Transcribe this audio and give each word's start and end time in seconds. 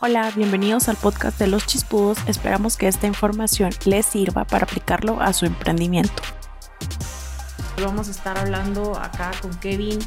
Hola, 0.00 0.32
bienvenidos 0.36 0.88
al 0.88 0.94
podcast 0.94 1.40
de 1.40 1.48
Los 1.48 1.66
Chispudos. 1.66 2.18
Esperamos 2.28 2.76
que 2.76 2.86
esta 2.86 3.08
información 3.08 3.72
les 3.84 4.06
sirva 4.06 4.44
para 4.44 4.64
aplicarlo 4.64 5.20
a 5.20 5.32
su 5.32 5.44
emprendimiento. 5.44 6.22
Vamos 7.82 8.06
a 8.06 8.12
estar 8.12 8.38
hablando 8.38 8.96
acá 8.96 9.32
con 9.42 9.52
Kevin 9.58 9.98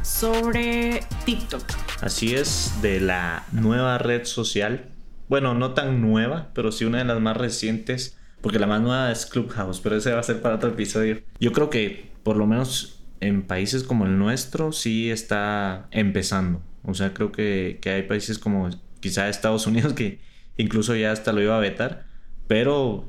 sobre 0.00 1.00
TikTok. 1.26 1.62
Así 2.00 2.34
es, 2.34 2.72
de 2.80 3.00
la 3.00 3.44
nueva 3.52 3.98
red 3.98 4.24
social. 4.24 4.86
Bueno, 5.28 5.52
no 5.52 5.74
tan 5.74 6.00
nueva, 6.00 6.48
pero 6.54 6.72
sí 6.72 6.86
una 6.86 6.96
de 6.96 7.04
las 7.04 7.20
más 7.20 7.36
recientes, 7.36 8.16
porque 8.40 8.58
la 8.58 8.66
más 8.66 8.80
nueva 8.80 9.12
es 9.12 9.26
Clubhouse, 9.26 9.78
pero 9.80 9.96
ese 9.96 10.14
va 10.14 10.20
a 10.20 10.22
ser 10.22 10.40
para 10.40 10.54
otro 10.54 10.70
episodio. 10.70 11.20
Yo 11.38 11.52
creo 11.52 11.68
que 11.68 12.12
por 12.22 12.38
lo 12.38 12.46
menos 12.46 13.04
en 13.20 13.42
países 13.42 13.82
como 13.82 14.06
el 14.06 14.18
nuestro 14.18 14.72
sí 14.72 15.10
está 15.10 15.86
empezando. 15.90 16.62
O 16.82 16.94
sea, 16.94 17.12
creo 17.12 17.30
que, 17.30 17.78
que 17.82 17.90
hay 17.90 18.02
países 18.04 18.38
como 18.38 18.70
quizá 19.04 19.28
Estados 19.28 19.66
Unidos 19.66 19.92
que 19.92 20.18
incluso 20.56 20.96
ya 20.96 21.12
hasta 21.12 21.34
lo 21.34 21.42
iba 21.42 21.54
a 21.54 21.60
vetar, 21.60 22.06
pero 22.48 23.06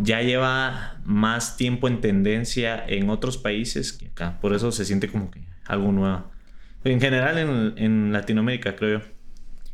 ya 0.00 0.22
lleva 0.22 1.00
más 1.04 1.56
tiempo 1.56 1.88
en 1.88 2.00
tendencia 2.00 2.84
en 2.86 3.10
otros 3.10 3.36
países 3.36 3.92
que 3.92 4.06
acá. 4.06 4.38
Por 4.40 4.54
eso 4.54 4.70
se 4.70 4.84
siente 4.84 5.08
como 5.08 5.32
que 5.32 5.40
algo 5.66 5.90
nuevo. 5.90 6.30
En 6.84 7.00
general 7.00 7.74
en, 7.76 8.12
Latinoamérica, 8.12 8.76
creo 8.76 9.00
yo. 9.00 9.06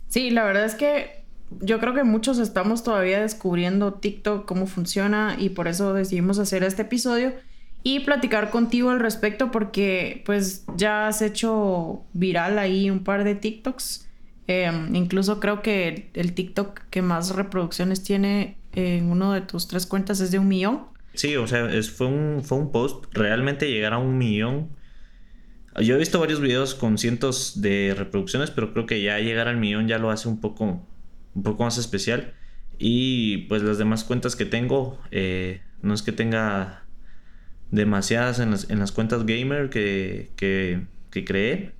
Sí, 0.08 0.30
la 0.30 0.42
verdad 0.44 0.64
es 0.64 0.74
que 0.74 1.22
yo 1.60 1.80
creo 1.80 1.92
que 1.92 2.04
muchos 2.04 2.38
estamos 2.38 2.82
todavía 2.82 3.20
descubriendo 3.20 3.92
TikTok, 3.92 4.46
cómo 4.46 4.66
funciona 4.66 5.36
y 5.38 5.50
por 5.50 5.68
eso 5.68 5.92
decidimos 5.92 6.38
hacer 6.38 6.62
este 6.62 6.82
episodio 6.82 7.34
y 7.82 8.00
platicar 8.00 8.48
contigo 8.48 8.88
al 8.88 9.00
respecto 9.00 9.50
porque 9.50 10.22
pues 10.24 10.64
ya 10.76 11.08
has 11.08 11.20
hecho 11.20 12.04
viral 12.14 12.58
ahí 12.58 12.88
un 12.88 13.04
par 13.04 13.24
de 13.24 13.34
TikToks 13.34 14.09
Em, 14.46 14.94
incluso 14.96 15.38
creo 15.40 15.62
que 15.62 16.10
el, 16.14 16.32
TikTok 16.34 16.80
que 16.90 17.02
más 17.02 17.34
reproducciones 17.34 18.02
tiene 18.02 18.58
en 18.72 19.10
uno 19.10 19.32
de 19.32 19.42
tus 19.42 19.68
tres 19.68 19.86
cuentas 19.86 20.20
es 20.20 20.30
de 20.30 20.38
un 20.38 20.48
millón. 20.48 20.86
Sí, 21.14 21.36
o 21.36 21.46
sea, 21.46 21.68
fue, 21.82 22.06
un, 22.06 22.42
fue 22.42 22.58
un 22.58 22.72
post. 22.72 23.04
Realmente 23.12 23.70
llegar 23.70 23.92
a 23.92 23.98
un 23.98 24.18
millón. 24.18 24.70
Yo 25.80 25.94
he 25.94 25.98
visto 25.98 26.18
varios 26.18 26.40
videos 26.40 26.74
con 26.74 26.98
cientos 26.98 27.60
de 27.60 27.94
reproducciones, 27.96 28.50
pero 28.50 28.72
creo 28.72 28.86
que 28.86 29.02
ya 29.02 29.18
llegar 29.18 29.48
al 29.48 29.56
millón 29.56 29.86
ya 29.86 29.98
lo 29.98 30.10
hace 30.10 30.28
un 30.28 30.40
poco, 30.40 30.84
un 31.34 31.42
poco 31.42 31.64
más 31.64 31.78
especial. 31.78 32.34
Y 32.78 33.38
pues 33.48 33.62
las 33.62 33.78
demás 33.78 34.04
cuentas 34.04 34.36
que 34.36 34.46
tengo, 34.46 35.00
eh, 35.10 35.60
no 35.82 35.94
es 35.94 36.02
que 36.02 36.12
tenga 36.12 36.84
demasiadas 37.70 38.40
en 38.40 38.50
las, 38.50 38.68
en 38.68 38.80
las 38.80 38.90
cuentas 38.90 39.26
gamer 39.26 39.70
que, 39.70 40.30
que 40.36 41.24
creé 41.24 41.79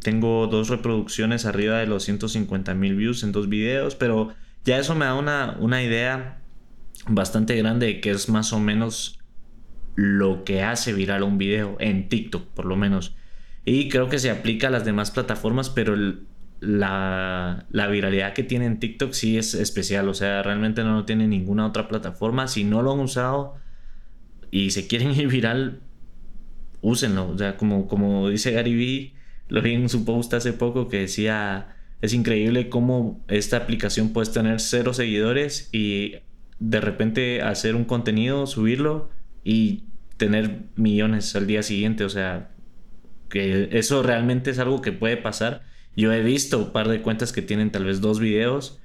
tengo 0.00 0.46
dos 0.46 0.68
reproducciones 0.68 1.44
arriba 1.46 1.78
de 1.78 1.86
los 1.86 2.04
150 2.04 2.74
mil 2.74 2.96
views 2.96 3.22
en 3.22 3.32
dos 3.32 3.48
videos, 3.48 3.94
pero 3.94 4.34
ya 4.64 4.78
eso 4.78 4.94
me 4.94 5.04
da 5.04 5.14
una, 5.14 5.56
una 5.60 5.82
idea 5.82 6.40
bastante 7.06 7.56
grande 7.56 7.86
de 7.86 8.00
que 8.00 8.10
es 8.10 8.28
más 8.28 8.52
o 8.52 8.60
menos 8.60 9.18
lo 9.94 10.44
que 10.44 10.62
hace 10.62 10.92
viral 10.92 11.22
un 11.22 11.38
video 11.38 11.76
en 11.80 12.08
TikTok, 12.08 12.46
por 12.48 12.64
lo 12.64 12.76
menos. 12.76 13.14
Y 13.64 13.88
creo 13.88 14.08
que 14.08 14.18
se 14.18 14.30
aplica 14.30 14.68
a 14.68 14.70
las 14.70 14.84
demás 14.84 15.10
plataformas, 15.10 15.68
pero 15.68 15.94
la, 16.60 17.66
la, 17.70 17.86
viralidad 17.88 18.32
que 18.32 18.42
tiene 18.42 18.66
en 18.66 18.80
TikTok 18.80 19.12
sí 19.12 19.36
es 19.36 19.54
especial. 19.54 20.08
O 20.08 20.14
sea, 20.14 20.42
realmente 20.42 20.82
no 20.82 20.94
lo 20.94 21.04
tiene 21.04 21.28
ninguna 21.28 21.66
otra 21.66 21.88
plataforma. 21.88 22.48
Si 22.48 22.64
no 22.64 22.82
lo 22.82 22.92
han 22.92 23.00
usado 23.00 23.56
y 24.50 24.70
se 24.70 24.86
quieren 24.86 25.12
ir 25.18 25.28
viral, 25.28 25.80
úsenlo. 26.80 27.28
O 27.28 27.38
sea, 27.38 27.56
como, 27.58 27.86
como 27.86 28.30
dice 28.30 28.52
Gary 28.52 28.74
Vee 28.74 29.19
lo 29.50 29.60
vi 29.60 29.74
en 29.74 29.88
su 29.88 30.04
post 30.04 30.32
hace 30.32 30.52
poco 30.52 30.88
que 30.88 31.00
decía, 31.00 31.76
es 32.00 32.14
increíble 32.14 32.68
cómo 32.68 33.22
esta 33.28 33.58
aplicación 33.58 34.12
puedes 34.12 34.32
tener 34.32 34.60
cero 34.60 34.94
seguidores 34.94 35.68
y 35.72 36.14
de 36.60 36.80
repente 36.80 37.42
hacer 37.42 37.74
un 37.74 37.84
contenido, 37.84 38.46
subirlo 38.46 39.10
y 39.44 39.84
tener 40.16 40.62
millones 40.76 41.34
al 41.34 41.46
día 41.46 41.62
siguiente. 41.62 42.04
O 42.04 42.08
sea, 42.08 42.52
que 43.28 43.68
eso 43.72 44.02
realmente 44.02 44.50
es 44.50 44.58
algo 44.60 44.80
que 44.82 44.92
puede 44.92 45.16
pasar. 45.16 45.62
Yo 45.96 46.12
he 46.12 46.22
visto 46.22 46.58
un 46.58 46.72
par 46.72 46.88
de 46.88 47.02
cuentas 47.02 47.32
que 47.32 47.42
tienen 47.42 47.72
tal 47.72 47.84
vez 47.84 48.00
dos 48.00 48.20
videos 48.20 48.80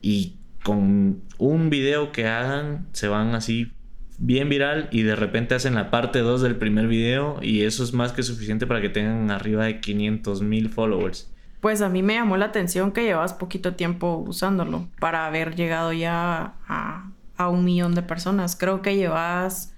y 0.00 0.38
con 0.64 1.22
un 1.38 1.70
video 1.70 2.10
que 2.10 2.26
hagan 2.26 2.88
se 2.92 3.08
van 3.08 3.34
así 3.34 3.72
bien 4.22 4.48
viral 4.48 4.88
y 4.92 5.02
de 5.02 5.16
repente 5.16 5.56
hacen 5.56 5.74
la 5.74 5.90
parte 5.90 6.20
2 6.20 6.42
del 6.42 6.54
primer 6.54 6.86
video 6.86 7.40
y 7.42 7.64
eso 7.64 7.82
es 7.82 7.92
más 7.92 8.12
que 8.12 8.22
suficiente 8.22 8.68
para 8.68 8.80
que 8.80 8.88
tengan 8.88 9.32
arriba 9.32 9.64
de 9.64 9.80
500 9.80 10.42
mil 10.42 10.68
followers. 10.68 11.28
Pues 11.60 11.82
a 11.82 11.88
mí 11.88 12.04
me 12.04 12.14
llamó 12.14 12.36
la 12.36 12.46
atención 12.46 12.92
que 12.92 13.02
llevas 13.02 13.34
poquito 13.34 13.74
tiempo 13.74 14.24
usándolo 14.26 14.88
para 15.00 15.26
haber 15.26 15.56
llegado 15.56 15.92
ya 15.92 16.54
a, 16.68 17.08
un 17.48 17.64
millón 17.64 17.96
de 17.96 18.02
personas. 18.02 18.54
Creo 18.54 18.82
que 18.82 18.94
llevas... 18.94 19.74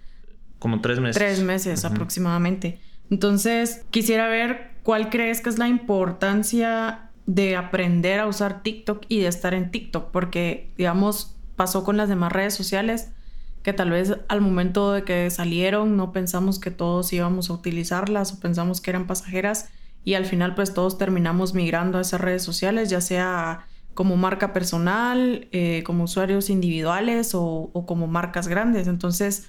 Como 0.58 0.82
tres 0.82 1.00
meses. 1.00 1.16
Tres 1.16 1.40
meses 1.42 1.86
aproximadamente. 1.86 2.78
Entonces, 3.10 3.86
quisiera 3.90 4.28
ver 4.28 4.72
cuál 4.82 5.08
crees 5.08 5.40
que 5.40 5.48
es 5.48 5.58
la 5.58 5.68
importancia 5.68 7.10
de 7.24 7.56
aprender 7.56 8.20
a 8.20 8.26
usar 8.26 8.62
TikTok 8.62 9.06
y 9.08 9.20
de 9.20 9.28
estar 9.28 9.54
en 9.54 9.70
TikTok, 9.70 10.10
porque, 10.10 10.70
digamos, 10.76 11.34
pasó 11.56 11.84
con 11.84 11.96
las 11.96 12.10
demás 12.10 12.32
redes 12.32 12.52
sociales 12.52 13.14
que 13.64 13.72
tal 13.72 13.90
vez 13.90 14.14
al 14.28 14.42
momento 14.42 14.92
de 14.92 15.04
que 15.04 15.30
salieron 15.30 15.96
no 15.96 16.12
pensamos 16.12 16.60
que 16.60 16.70
todos 16.70 17.10
íbamos 17.14 17.48
a 17.48 17.54
utilizarlas 17.54 18.34
o 18.34 18.38
pensamos 18.38 18.82
que 18.82 18.90
eran 18.90 19.06
pasajeras 19.06 19.70
y 20.04 20.14
al 20.14 20.26
final 20.26 20.54
pues 20.54 20.74
todos 20.74 20.98
terminamos 20.98 21.54
migrando 21.54 21.96
a 21.96 22.02
esas 22.02 22.20
redes 22.20 22.42
sociales, 22.42 22.90
ya 22.90 23.00
sea 23.00 23.66
como 23.94 24.16
marca 24.16 24.52
personal, 24.52 25.48
eh, 25.50 25.82
como 25.86 26.04
usuarios 26.04 26.50
individuales 26.50 27.30
o, 27.32 27.70
como 27.86 28.06
marcas 28.06 28.48
grandes. 28.48 28.86
Entonces, 28.86 29.48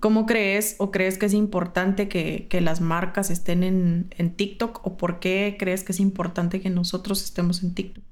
¿cómo 0.00 0.26
crees 0.26 0.74
o 0.78 0.90
crees 0.90 1.16
que 1.16 1.26
es 1.26 1.34
importante 1.34 2.08
que, 2.08 2.48
las 2.60 2.80
marcas 2.80 3.30
estén 3.30 3.62
en, 3.62 4.12
en 4.18 4.34
TikTok 4.34 4.84
o 4.84 4.96
por 4.96 5.20
qué 5.20 5.56
crees 5.60 5.84
que 5.84 5.92
es 5.92 6.00
importante 6.00 6.60
que 6.60 6.70
nosotros 6.70 7.22
estemos 7.22 7.62
en 7.62 7.74
TikTok? 7.74 8.02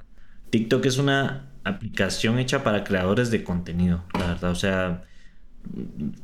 TikTok 0.51 0.87
es 0.87 0.99
una 0.99 1.51
aplicación 1.65 2.39
hecha 2.39 2.63
para 2.63 2.85
creadores 2.85 3.33
de 3.33 3.43
contenido, 3.43 4.05
la 4.15 4.29
verdad. 4.29 4.53
O 4.53 4.55
sea, 4.55 5.03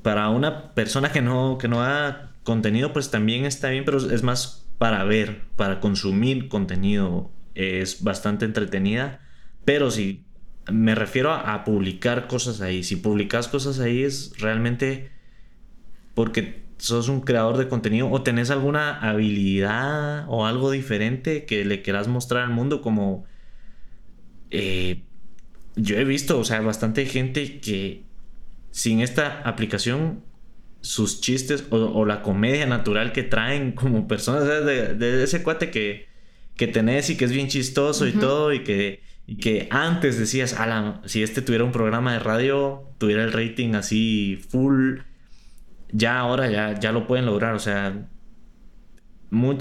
para 0.03 0.29
una 0.31 0.75
persona 0.75 1.13
que 1.13 1.23
no, 1.23 1.59
que 1.59 1.69
no 1.69 1.83
haga 1.83 2.33
contenido, 2.43 2.93
pues 2.93 3.11
también 3.11 3.45
está 3.45 3.71
bien, 3.71 3.85
pero 3.85 3.99
es 3.99 4.23
más 4.23 4.67
para 4.79 5.05
ver, 5.05 5.43
para 5.57 5.81
consumir 5.81 6.49
contenido. 6.49 7.31
Es 7.55 8.03
bastante 8.03 8.45
entretenida. 8.45 9.21
Pero 9.65 9.91
si 9.91 10.25
me 10.71 10.95
refiero 10.95 11.33
a, 11.33 11.65
publicar 11.65 12.27
cosas 12.27 12.61
ahí, 12.61 12.83
si 12.83 12.97
publicas 12.97 13.49
cosas 13.49 13.81
ahí 13.81 14.03
es 14.03 14.33
realmente 14.39 15.11
porque 16.15 16.65
sos 16.79 17.09
un 17.09 17.21
creador 17.21 17.59
de 17.59 17.69
contenido 17.69 18.11
o 18.11 18.23
tenés 18.23 18.51
alguna 18.51 18.99
habilidad 18.99 20.25
o 20.29 20.47
algo 20.47 20.71
diferente 20.71 21.45
que 21.45 21.65
le 21.65 21.83
quieras 21.83 22.09
mostrar 22.09 22.43
al 22.43 22.51
mundo 22.51 22.83
como... 22.83 23.25
Eh, 24.51 25.05
yo 25.77 25.97
he 25.97 26.05
visto, 26.05 26.39
o 26.39 26.45
sea, 26.45 26.61
bastante 26.61 27.07
gente 27.07 27.61
que 27.61 28.05
sin 28.72 29.00
esta 29.00 29.43
aplicación, 29.43 30.25
sus 30.81 31.21
chistes 31.21 31.65
o, 31.71 32.05
la 32.05 32.22
comedia 32.22 32.66
natural 32.66 33.12
que 33.12 33.22
traen 33.22 33.72
como 33.72 34.09
personas, 34.09 34.44
de, 34.44 35.22
ese 35.22 35.44
cuate 35.44 35.71
que, 35.71 36.09
que 36.56 36.66
tenés 36.66 37.09
y 37.11 37.16
que 37.16 37.27
es 37.27 37.32
bien 37.32 37.47
chistoso 37.47 38.09
y 38.09 38.12
todo, 38.12 38.53
y 38.53 38.65
que, 38.65 39.03
y 39.27 39.37
que 39.37 39.69
antes 39.71 40.19
decías, 40.19 40.56
si 41.05 41.22
este 41.22 41.43
tuviera 41.43 41.65
un 41.65 41.71
programa 41.71 42.15
de 42.15 42.19
radio, 42.19 42.91
tuviera 42.99 43.22
el 43.22 43.32
rating 43.32 43.75
así 43.75 44.43
full, 44.49 45.00
ya 45.93 46.19
ahora 46.19 46.50
ya, 46.50 46.81
ya 46.81 46.91
lo 46.91 47.06
pueden 47.06 47.27
lograr, 47.27 47.55
o 47.55 47.61
sea, 47.61 48.09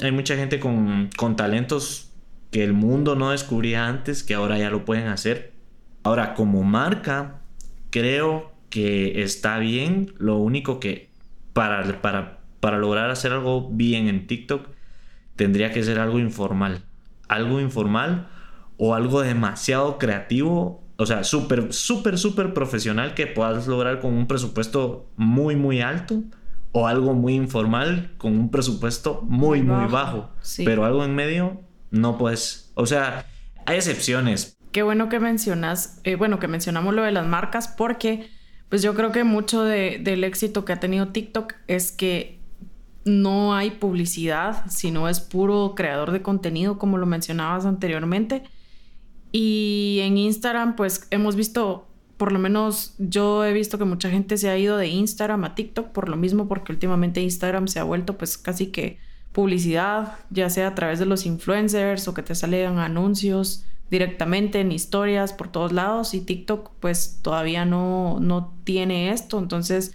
hay 0.01 0.11
mucha 0.11 0.35
gente 0.35 0.59
con, 0.59 1.09
con 1.17 1.35
talentos 1.35 2.13
que 2.50 2.63
el 2.63 2.73
mundo 2.73 3.16
no 3.16 3.31
descubría 3.31 3.88
antes, 3.88 4.23
que 4.23 4.33
ahora 4.33 4.57
ya 4.57 4.69
lo 4.69 4.83
pueden 4.83 5.07
hacer. 5.07 5.53
Ahora, 6.03 6.33
como 6.33 6.63
marca, 6.63 7.41
creo 7.89 8.50
que 8.71 9.21
está 9.21 9.59
bien. 9.59 10.15
Lo 10.18 10.38
único 10.38 10.79
que 10.79 11.12
para, 11.53 12.01
para, 12.01 12.39
para 12.59 12.79
lograr 12.79 13.12
hacer 13.12 13.33
algo 13.33 13.69
bien 13.69 14.07
en 14.07 14.25
TikTok 14.25 14.69
tendría 15.35 15.71
que 15.71 15.83
ser 15.83 16.00
algo 16.00 16.18
informal. 16.18 16.81
Algo 17.27 17.59
informal 17.59 18.29
o 18.77 18.95
algo 18.95 19.21
demasiado 19.21 20.00
creativo. 20.00 20.83
O 20.95 21.06
sea, 21.06 21.23
súper, 21.23 21.73
súper, 21.73 22.18
súper 22.18 22.53
profesional 22.56 23.13
que 23.13 23.27
puedas 23.27 23.68
lograr 23.68 24.00
con 24.00 24.13
un 24.13 24.27
presupuesto 24.27 25.12
muy, 25.17 25.56
muy 25.56 25.81
alto. 25.81 26.24
O 26.71 26.88
algo 26.88 27.13
muy 27.13 27.33
informal 27.33 28.13
con 28.17 28.31
un 28.31 28.50
presupuesto 28.50 29.21
muy, 29.24 29.62
muy 29.62 29.91
bajo. 29.91 30.31
Pero 30.63 30.85
algo 30.85 31.03
en 31.03 31.13
medio 31.13 31.62
no 31.91 32.17
puedes. 32.17 32.71
O 32.75 32.85
sea, 32.85 33.25
hay 33.65 33.75
excepciones. 33.75 34.57
Qué 34.71 34.83
bueno 34.83 35.09
que 35.09 35.19
mencionas, 35.19 36.00
eh, 36.06 36.15
bueno, 36.15 36.39
que 36.39 36.47
mencionamos 36.47 36.94
lo 36.94 37.03
de 37.03 37.12
las 37.12 37.27
marcas 37.27 37.67
porque 37.67 38.29
pues 38.71 38.81
yo 38.81 38.95
creo 38.95 39.12
que 39.12 39.25
mucho 39.25 39.63
del 39.63 40.23
éxito 40.23 40.63
que 40.63 40.71
ha 40.71 40.79
tenido 40.79 41.09
TikTok 41.09 41.56
es 41.68 41.91
que 41.91 42.39
no 43.03 43.53
hay 43.53 43.69
publicidad, 43.71 44.63
sino 44.69 45.09
es 45.09 45.19
puro 45.19 45.73
creador 45.75 46.12
de 46.12 46.21
contenido, 46.21 46.79
como 46.79 46.97
lo 46.97 47.06
mencionabas 47.06 47.65
anteriormente. 47.65 48.44
Y 49.33 50.00
en 50.03 50.18
Instagram, 50.18 50.77
pues 50.77 51.06
hemos 51.09 51.35
visto, 51.35 51.89
por 52.15 52.31
lo 52.31 52.39
menos 52.39 52.95
yo 52.97 53.44
he 53.44 53.51
visto 53.51 53.77
que 53.77 53.83
mucha 53.83 54.09
gente 54.09 54.38
se 54.38 54.47
ha 54.47 54.57
ido 54.57 54.77
de 54.77 54.88
Instagram 54.88 55.44
a 55.44 55.53
TikTok 55.53 55.89
por 55.89 56.07
lo 56.07 56.15
mismo, 56.15 56.47
porque 56.47 56.71
últimamente 56.71 57.19
Instagram 57.19 57.67
se 57.67 57.79
ha 57.79 57.83
vuelto 57.83 58.17
pues 58.17 58.38
casi 58.38 58.67
que 58.67 59.00
publicidad, 59.33 60.17
ya 60.29 60.50
sea 60.50 60.67
a 60.67 60.75
través 60.75 60.97
de 60.97 61.06
los 61.06 61.25
influencers 61.25 62.07
o 62.07 62.13
que 62.13 62.24
te 62.24 62.35
salen 62.35 62.79
anuncios 62.79 63.65
directamente 63.91 64.61
en 64.61 64.71
historias 64.71 65.33
por 65.33 65.49
todos 65.49 65.73
lados 65.73 66.13
y 66.13 66.21
TikTok 66.21 66.71
pues 66.79 67.19
todavía 67.21 67.65
no, 67.65 68.19
no 68.21 68.55
tiene 68.63 69.11
esto. 69.11 69.38
Entonces, 69.38 69.93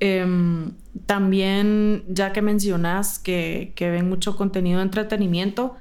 em, 0.00 0.72
también 1.04 2.02
ya 2.08 2.32
que 2.32 2.40
mencionas 2.40 3.18
que, 3.18 3.74
que 3.76 3.90
ven 3.90 4.08
mucho 4.08 4.36
contenido 4.36 4.78
de 4.78 4.84
entretenimiento, 4.84 5.76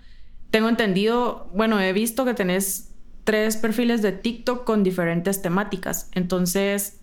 tengo 0.51 0.67
entendido, 0.67 1.49
bueno, 1.55 1.79
he 1.79 1.93
visto 1.93 2.25
que 2.25 2.33
tenés 2.33 2.91
tres 3.23 3.55
perfiles 3.55 4.01
de 4.01 4.11
TikTok 4.11 4.65
con 4.65 4.83
diferentes 4.83 5.41
temáticas. 5.41 6.09
Entonces, 6.13 6.99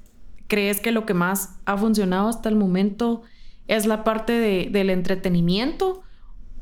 ¿crees 0.48 0.80
que 0.80 0.92
lo 0.92 1.06
que 1.06 1.14
más 1.14 1.56
ha 1.64 1.78
funcionado 1.78 2.28
hasta 2.28 2.50
el 2.50 2.56
momento 2.56 3.22
es 3.68 3.86
la 3.86 4.04
parte 4.04 4.32
de, 4.34 4.68
del 4.70 4.90
entretenimiento 4.90 6.02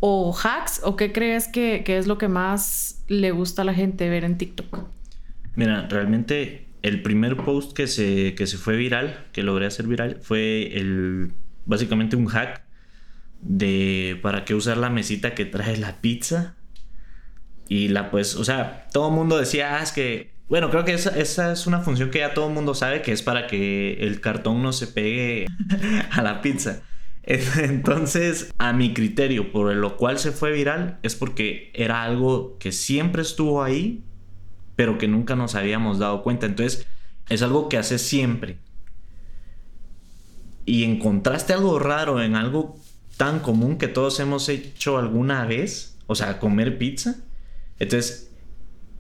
o 0.07 0.37
hacks? 0.37 0.83
¿O 0.85 0.97
qué 0.97 1.13
crees 1.13 1.49
que, 1.49 1.83
que, 1.83 1.97
es 1.97 2.07
lo 2.07 2.19
que 2.19 2.29
más 2.29 3.03
le 3.09 3.31
gusta 3.31 3.63
a 3.63 3.65
la 3.65 3.73
gente 3.73 4.11
ver 4.11 4.25
en 4.25 4.37
TikTok? 4.37 4.81
Mira, 5.57 5.89
realmente 5.89 6.67
el 6.83 7.01
primer 7.01 7.39
post 7.39 7.73
que 7.73 7.87
se, 7.87 8.35
que 8.35 8.47
se 8.47 8.59
fue 8.59 8.77
viral, 8.77 9.25
que 9.33 9.43
logré 9.43 9.65
hacer 9.65 9.87
viral, 9.87 10.19
fue 10.21 10.77
el 10.77 11.33
básicamente 11.65 12.17
un 12.17 12.27
hack 12.27 12.65
de 13.41 14.19
para 14.21 14.45
qué 14.45 14.55
usar 14.55 14.77
la 14.77 14.91
mesita 14.91 15.35
que 15.35 15.47
trae 15.47 15.79
la 15.79 16.03
pizza 16.03 16.55
y 17.67 17.89
la 17.89 18.11
pues, 18.11 18.37
o 18.37 18.45
sea, 18.45 18.89
todo 18.93 19.09
el 19.09 19.15
mundo 19.15 19.39
decía, 19.39 19.79
ah, 19.79 19.83
es 19.83 19.93
que, 19.93 20.35
bueno, 20.51 20.69
creo 20.69 20.85
que 20.85 20.93
esa, 20.93 21.19
esa, 21.19 21.53
es 21.53 21.67
una 21.67 21.81
función 21.81 22.11
que 22.11 22.19
ya 22.19 22.35
todo 22.35 22.49
el 22.49 22.53
mundo 22.53 22.75
sabe, 22.75 23.01
que 23.01 23.13
es 23.13 23.23
para 23.23 23.47
que 23.47 23.95
el 24.01 24.21
cartón 24.21 24.63
no 24.63 24.75
se 24.75 24.87
pegue 24.87 25.47
a 26.11 26.21
la 26.21 26.43
pizza. 26.43 26.83
Entonces, 27.59 28.53
a 28.59 28.73
mi 28.73 28.95
criterio, 28.95 29.53
por 29.53 29.75
lo 29.75 29.97
cual 29.97 30.19
se 30.19 30.33
fue 30.33 30.53
viral, 30.53 30.99
es 31.03 31.15
porque 31.15 31.71
era 31.75 32.03
algo 32.03 32.59
que 32.59 32.73
siempre 32.73 33.23
estuvo 33.23 33.63
ahí, 33.63 34.05
pero 34.77 34.99
que 34.99 35.09
nunca 35.09 35.37
nos 35.37 35.55
habíamos 35.55 35.99
dado 35.99 36.23
cuenta. 36.23 36.47
Entonces, 36.47 36.87
es 37.29 37.43
algo 37.43 37.69
que 37.69 37.79
hace 37.79 37.99
siempre. 37.99 38.59
Y 40.67 40.85
encontraste 40.85 41.53
algo 41.53 41.79
raro 41.79 42.23
en 42.23 42.37
algo 42.37 42.79
tan 43.17 43.41
común 43.41 43.79
que 43.79 43.89
todos 43.89 44.19
hemos 44.21 44.49
hecho 44.49 44.99
alguna 44.99 45.47
vez, 45.47 45.97
o 46.07 46.15
sea, 46.15 46.39
comer 46.39 46.79
pizza 46.79 47.17
entonces, 47.79 48.31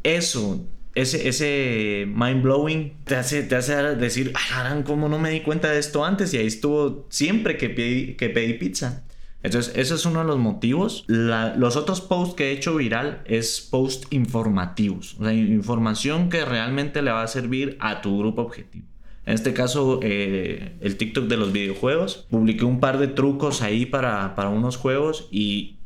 eso, 0.03 0.67
ese, 0.95 1.29
ese 1.29 2.07
mind 2.07 2.43
blowing 2.43 2.99
te 3.05 3.17
hace, 3.17 3.43
te 3.43 3.57
hace 3.57 3.75
decir, 3.97 4.33
ah, 4.35 4.81
¿cómo 4.85 5.09
no 5.09 5.19
me 5.19 5.31
di 5.31 5.41
cuenta 5.41 5.71
de 5.71 5.79
esto 5.79 6.05
antes? 6.05 6.33
Y 6.35 6.39
ahí 6.39 6.47
estuvo 6.47 7.07
siempre 7.11 7.57
que 7.57 7.71
pedí, 7.71 8.15
que 8.15 8.31
pedí 8.31 8.55
pizza. 8.55 9.05
Entonces, 9.43 9.77
ese 9.77 9.95
es 9.95 10.07
uno 10.07 10.21
de 10.21 10.27
los 10.27 10.39
motivos. 10.39 11.05
los 11.07 11.77
otros 11.77 12.01
posts 12.01 12.35
que 12.35 12.45
he 12.49 12.53
hecho 12.53 12.77
viral 12.77 13.23
es 13.27 13.61
post 13.61 14.11
informativos. 14.11 15.17
O 15.21 15.25
sea, 15.25 15.35
información 15.35 16.31
que 16.31 16.45
realmente 16.47 17.03
le 17.03 17.11
va 17.11 17.23
a 17.23 17.29
servir 17.29 17.77
a 17.81 18.01
tu 18.01 18.19
grupo 18.19 18.43
objetivo. 18.43 18.87
En 19.27 19.35
este 19.35 19.53
caso, 19.53 20.01
eh, 20.03 20.77
el 20.81 20.97
TikTok 20.97 21.27
de 21.27 21.37
los 21.37 21.53
videojuegos. 21.53 22.27
Publiqué 22.31 22.65
un 22.65 22.81
par 22.81 22.99
de 22.99 23.09
trucos 23.09 23.61
ahí 23.61 23.85
para, 23.85 24.35
para 24.35 24.49
unos 24.49 24.77
juegos 24.77 25.29
y 25.31 25.77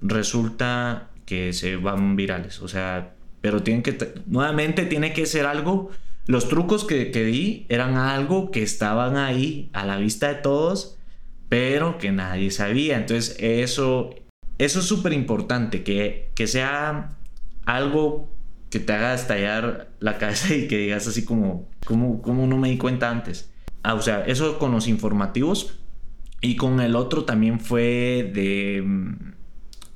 resulta 0.00 1.10
que 1.26 1.52
se 1.52 1.76
van 1.76 2.16
virales. 2.16 2.60
O 2.60 2.68
sea, 2.68 3.15
pero 3.40 3.62
tienen 3.62 3.82
que, 3.82 4.14
nuevamente 4.26 4.86
tiene 4.86 5.12
que 5.12 5.26
ser 5.26 5.46
algo, 5.46 5.90
los 6.26 6.48
trucos 6.48 6.84
que, 6.84 7.10
que 7.10 7.24
di 7.24 7.66
eran 7.68 7.96
algo 7.96 8.50
que 8.50 8.62
estaban 8.62 9.16
ahí 9.16 9.70
a 9.72 9.86
la 9.86 9.96
vista 9.98 10.28
de 10.28 10.36
todos, 10.36 10.98
pero 11.48 11.98
que 11.98 12.12
nadie 12.12 12.50
sabía. 12.50 12.96
Entonces 12.96 13.36
eso, 13.38 14.10
eso 14.58 14.80
es 14.80 14.84
súper 14.84 15.12
importante, 15.12 15.82
que, 15.82 16.30
que 16.34 16.46
sea 16.46 17.16
algo 17.64 18.28
que 18.70 18.80
te 18.80 18.92
haga 18.92 19.14
estallar 19.14 19.90
la 20.00 20.18
cabeza 20.18 20.54
y 20.54 20.68
que 20.68 20.78
digas 20.78 21.06
así 21.06 21.24
como, 21.24 21.68
como, 21.84 22.20
como 22.22 22.46
no 22.46 22.56
me 22.56 22.70
di 22.70 22.78
cuenta 22.78 23.10
antes. 23.10 23.50
Ah, 23.82 23.94
o 23.94 24.02
sea, 24.02 24.24
eso 24.26 24.58
con 24.58 24.72
los 24.72 24.88
informativos. 24.88 25.78
Y 26.40 26.56
con 26.56 26.80
el 26.80 26.96
otro 26.96 27.24
también 27.24 27.60
fue 27.60 28.30
de... 28.34 28.82
Mm, 28.84 29.32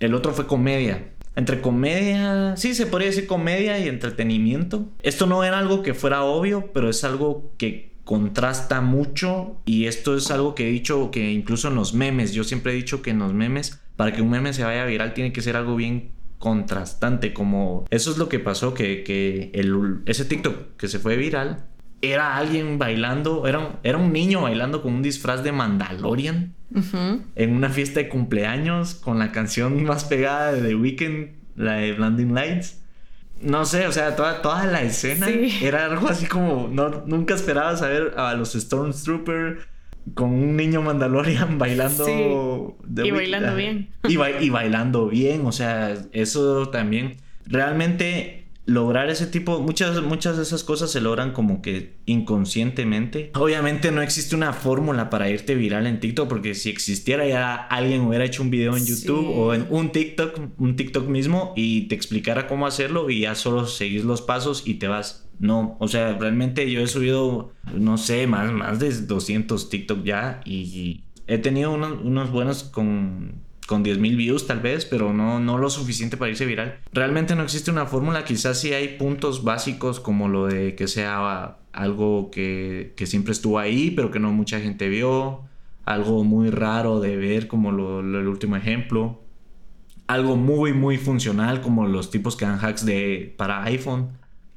el 0.00 0.14
otro 0.14 0.32
fue 0.32 0.46
comedia 0.46 1.10
entre 1.40 1.60
comedia, 1.60 2.54
sí, 2.56 2.74
se 2.74 2.86
podría 2.86 3.08
decir 3.08 3.26
comedia 3.26 3.78
y 3.78 3.88
entretenimiento. 3.88 4.88
Esto 5.02 5.26
no 5.26 5.42
era 5.42 5.58
algo 5.58 5.82
que 5.82 5.94
fuera 5.94 6.22
obvio, 6.22 6.70
pero 6.72 6.88
es 6.90 7.02
algo 7.02 7.52
que 7.56 7.90
contrasta 8.04 8.80
mucho 8.80 9.60
y 9.64 9.86
esto 9.86 10.16
es 10.16 10.30
algo 10.30 10.54
que 10.54 10.68
he 10.68 10.70
dicho 10.70 11.10
que 11.10 11.32
incluso 11.32 11.68
en 11.68 11.76
los 11.76 11.94
memes, 11.94 12.32
yo 12.32 12.44
siempre 12.44 12.72
he 12.72 12.76
dicho 12.76 13.02
que 13.02 13.10
en 13.10 13.20
los 13.20 13.32
memes, 13.32 13.80
para 13.96 14.12
que 14.12 14.20
un 14.20 14.30
meme 14.30 14.52
se 14.52 14.64
vaya 14.64 14.84
viral 14.84 15.14
tiene 15.14 15.32
que 15.32 15.42
ser 15.42 15.56
algo 15.56 15.76
bien 15.76 16.12
contrastante, 16.38 17.32
como 17.32 17.84
eso 17.90 18.10
es 18.10 18.18
lo 18.18 18.28
que 18.28 18.38
pasó, 18.38 18.74
que, 18.74 19.04
que 19.04 19.50
el, 19.54 20.00
ese 20.06 20.24
TikTok 20.24 20.76
que 20.76 20.88
se 20.88 20.98
fue 20.98 21.16
viral 21.16 21.69
era 22.02 22.36
alguien 22.36 22.78
bailando, 22.78 23.46
era 23.46 23.58
un, 23.58 23.68
era 23.82 23.98
un 23.98 24.12
niño 24.12 24.42
bailando 24.42 24.82
con 24.82 24.94
un 24.94 25.02
disfraz 25.02 25.42
de 25.42 25.52
Mandalorian 25.52 26.54
en 27.34 27.54
una 27.54 27.68
fiesta 27.68 28.00
de 28.00 28.08
cumpleaños 28.08 28.94
con 28.94 29.18
la 29.18 29.32
canción 29.32 29.82
más 29.84 30.04
pegada 30.04 30.52
de 30.52 30.68
The 30.68 30.74
Weeknd, 30.76 31.28
la 31.56 31.74
de 31.74 31.92
Blinding 31.92 32.34
Lights. 32.34 32.80
No 33.42 33.64
sé, 33.64 33.86
o 33.86 33.92
sea, 33.92 34.16
toda, 34.16 34.42
toda 34.42 34.66
la 34.66 34.82
escena 34.82 35.26
era 35.62 35.86
algo 35.86 36.08
así 36.08 36.26
como, 36.26 36.68
no, 36.68 37.04
nunca 37.06 37.34
esperabas 37.34 37.80
ver 37.80 38.14
a 38.16 38.34
los 38.34 38.52
Stormtroopers 38.52 39.66
con 40.14 40.30
un 40.30 40.56
niño 40.56 40.82
Mandalorian 40.82 41.58
bailando. 41.58 42.76
y 43.02 43.10
bailando 43.10 43.56
bien. 43.56 43.90
Y, 44.08 44.18
y 44.44 44.50
bailando 44.50 45.08
bien, 45.08 45.46
o 45.46 45.52
sea, 45.52 45.94
eso 46.12 46.68
también. 46.68 47.16
Realmente 47.46 48.39
lograr 48.66 49.10
ese 49.10 49.26
tipo, 49.26 49.60
muchas, 49.60 50.02
muchas 50.02 50.36
de 50.36 50.42
esas 50.42 50.64
cosas 50.64 50.90
se 50.90 51.00
logran 51.00 51.32
como 51.32 51.62
que 51.62 51.98
inconscientemente. 52.06 53.30
Obviamente 53.34 53.90
no 53.90 54.02
existe 54.02 54.36
una 54.36 54.52
fórmula 54.52 55.10
para 55.10 55.28
irte 55.28 55.54
viral 55.54 55.86
en 55.86 56.00
TikTok, 56.00 56.28
porque 56.28 56.54
si 56.54 56.70
existiera 56.70 57.26
ya 57.26 57.54
alguien 57.54 58.02
hubiera 58.02 58.24
hecho 58.24 58.42
un 58.42 58.50
video 58.50 58.76
en 58.76 58.86
YouTube 58.86 59.28
o 59.28 59.54
en 59.54 59.66
un 59.70 59.92
TikTok, 59.92 60.38
un 60.58 60.76
TikTok 60.76 61.08
mismo 61.08 61.52
y 61.56 61.88
te 61.88 61.94
explicara 61.94 62.46
cómo 62.46 62.66
hacerlo 62.66 63.10
y 63.10 63.20
ya 63.20 63.34
solo 63.34 63.66
seguís 63.66 64.04
los 64.04 64.22
pasos 64.22 64.62
y 64.66 64.74
te 64.74 64.88
vas. 64.88 65.26
No, 65.38 65.76
o 65.80 65.88
sea, 65.88 66.18
realmente 66.18 66.70
yo 66.70 66.80
he 66.80 66.86
subido, 66.86 67.52
no 67.74 67.96
sé, 67.96 68.26
más, 68.26 68.52
más 68.52 68.78
de 68.78 68.92
200 68.92 69.70
TikTok 69.70 70.04
ya 70.04 70.42
y 70.44 71.04
he 71.26 71.38
tenido 71.38 71.72
unos, 71.72 71.98
unos 72.02 72.30
buenos 72.30 72.64
con 72.64 73.49
con 73.70 73.84
10.000 73.84 74.16
views 74.16 74.48
tal 74.48 74.58
vez, 74.58 74.84
pero 74.84 75.12
no, 75.12 75.38
no 75.38 75.56
lo 75.56 75.70
suficiente 75.70 76.16
para 76.16 76.32
irse 76.32 76.44
viral. 76.44 76.80
Realmente 76.92 77.36
no 77.36 77.44
existe 77.44 77.70
una 77.70 77.86
fórmula, 77.86 78.24
quizás 78.24 78.60
sí 78.60 78.72
hay 78.72 78.98
puntos 78.98 79.44
básicos 79.44 80.00
como 80.00 80.26
lo 80.26 80.48
de 80.48 80.74
que 80.74 80.88
sea 80.88 81.58
algo 81.70 82.32
que, 82.32 82.94
que 82.96 83.06
siempre 83.06 83.30
estuvo 83.30 83.60
ahí, 83.60 83.92
pero 83.92 84.10
que 84.10 84.18
no 84.18 84.32
mucha 84.32 84.58
gente 84.58 84.88
vio, 84.88 85.42
algo 85.84 86.24
muy 86.24 86.50
raro 86.50 86.98
de 86.98 87.16
ver 87.16 87.46
como 87.46 87.70
lo, 87.70 88.00
el 88.00 88.26
último 88.26 88.56
ejemplo, 88.56 89.22
algo 90.08 90.34
muy 90.34 90.72
muy 90.72 90.98
funcional 90.98 91.60
como 91.60 91.86
los 91.86 92.10
tipos 92.10 92.34
que 92.34 92.46
dan 92.46 92.58
hacks 92.58 92.84
de, 92.84 93.36
para 93.38 93.62
iPhone 93.62 94.08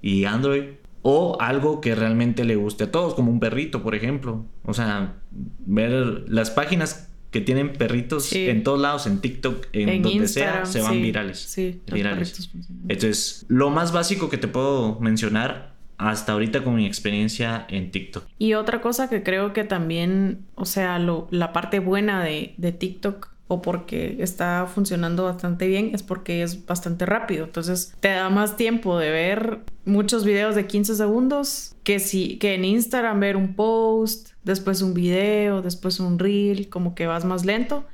y 0.01 0.25
Android. 0.25 0.63
O 1.03 1.37
algo 1.39 1.81
que 1.81 1.93
realmente 1.93 2.45
le 2.45 2.55
guste 2.55 2.85
a 2.85 2.91
todos, 2.91 3.13
como 3.13 3.29
un 3.29 3.41
perrito, 3.41 3.83
por 3.83 3.93
ejemplo. 3.93 4.45
O 4.63 4.73
sea, 4.73 5.17
ver 5.31 6.23
las 6.29 6.49
páginas 6.49 7.12
que 7.33 7.41
tienen 7.41 7.73
perritos 7.73 8.31
en 8.31 8.63
todos 8.63 8.79
lados, 8.79 9.07
en 9.07 9.19
TikTok, 9.19 9.65
en, 9.73 10.03
donde 10.03 10.27
sea, 10.27 10.67
se 10.67 10.81
van 10.81 11.01
virales. 11.01 11.39
Sí, 11.39 11.81
virales. 11.91 12.51
Entonces, 12.87 13.45
lo 13.49 13.71
más 13.71 13.91
básico 13.91 14.29
que 14.29 14.37
te 14.37 14.47
puedo 14.47 14.99
mencionar 14.99 15.73
hasta 15.97 16.33
ahorita 16.33 16.63
con 16.63 16.75
mi 16.75 16.85
experiencia 16.85 17.65
en 17.69 17.89
TikTok. 17.89 18.25
Y 18.37 18.53
otra 18.53 18.81
cosa 18.81 19.09
que 19.09 19.23
creo 19.23 19.51
que 19.51 19.63
también, 19.63 20.45
o 20.53 20.65
sea, 20.65 20.99
lo, 20.99 21.27
la 21.31 21.53
parte 21.53 21.79
buena 21.79 22.23
de, 22.23 22.53
de 22.57 22.71
TikTok 22.71 23.32
porque 23.61 24.17
está 24.19 24.67
funcionando 24.73 25.25
bastante 25.25 25.67
bien 25.67 25.91
es 25.93 26.03
porque 26.03 26.43
es 26.43 26.65
bastante 26.65 27.05
rápido. 27.05 27.45
Entonces 27.45 27.93
te 27.99 28.09
da 28.09 28.29
más 28.29 28.57
tiempo 28.57 28.97
de 28.97 29.11
ver 29.11 29.59
muchos 29.85 30.25
videos 30.25 30.55
de 30.55 30.65
15 30.67 30.95
segundos 30.95 31.75
que 31.83 31.99
si 31.99 32.37
que 32.37 32.55
en 32.55 32.65
Instagram 32.65 33.19
ver 33.19 33.37
un 33.37 33.55
post, 33.55 34.29
después 34.43 34.81
un 34.81 34.93
video, 34.93 35.61
después 35.61 35.99
un 35.99 36.19
reel, 36.19 36.69
como 36.69 36.95
que 36.95 37.07
vas 37.07 37.25
más 37.25 37.45
lento. 37.45 37.85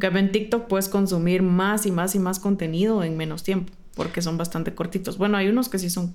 Que 0.00 0.06
en 0.06 0.30
TikTok 0.30 0.68
puedes 0.68 0.88
consumir 0.88 1.42
más 1.42 1.84
y 1.84 1.90
más 1.90 2.14
y 2.14 2.20
más 2.20 2.38
contenido 2.38 3.02
en 3.02 3.16
menos 3.16 3.42
tiempo, 3.42 3.72
porque 3.96 4.22
son 4.22 4.38
bastante 4.38 4.72
cortitos. 4.74 5.18
Bueno, 5.18 5.36
hay 5.36 5.48
unos 5.48 5.68
que 5.68 5.80
sí 5.80 5.90
son 5.90 6.14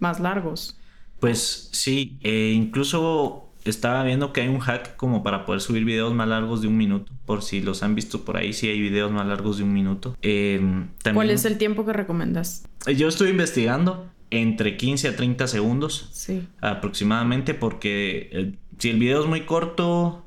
más 0.00 0.18
largos. 0.18 0.76
Pues 1.20 1.68
sí, 1.72 2.18
eh, 2.22 2.52
incluso 2.56 3.49
estaba 3.64 4.02
viendo 4.04 4.32
que 4.32 4.40
hay 4.42 4.48
un 4.48 4.58
hack 4.60 4.96
como 4.96 5.22
para 5.22 5.44
poder 5.44 5.60
subir 5.60 5.84
videos 5.84 6.14
más 6.14 6.28
largos 6.28 6.62
de 6.62 6.68
un 6.68 6.76
minuto. 6.76 7.12
Por 7.26 7.42
si 7.42 7.60
los 7.60 7.82
han 7.82 7.94
visto 7.94 8.24
por 8.24 8.36
ahí, 8.36 8.52
si 8.52 8.68
hay 8.68 8.80
videos 8.80 9.10
más 9.12 9.26
largos 9.26 9.58
de 9.58 9.64
un 9.64 9.72
minuto. 9.72 10.16
Em, 10.22 10.88
¿Cuál 11.14 11.30
es 11.30 11.44
el 11.44 11.58
tiempo 11.58 11.84
que 11.84 11.92
recomiendas? 11.92 12.64
Yo 12.96 13.08
estoy 13.08 13.30
investigando 13.30 14.08
entre 14.30 14.76
15 14.76 15.08
a 15.08 15.16
30 15.16 15.46
segundos 15.48 16.08
Sí. 16.12 16.46
aproximadamente 16.60 17.52
porque 17.54 18.28
eh, 18.32 18.52
si 18.78 18.90
el 18.90 18.98
video 18.98 19.20
es 19.22 19.26
muy 19.28 19.42
corto, 19.42 20.24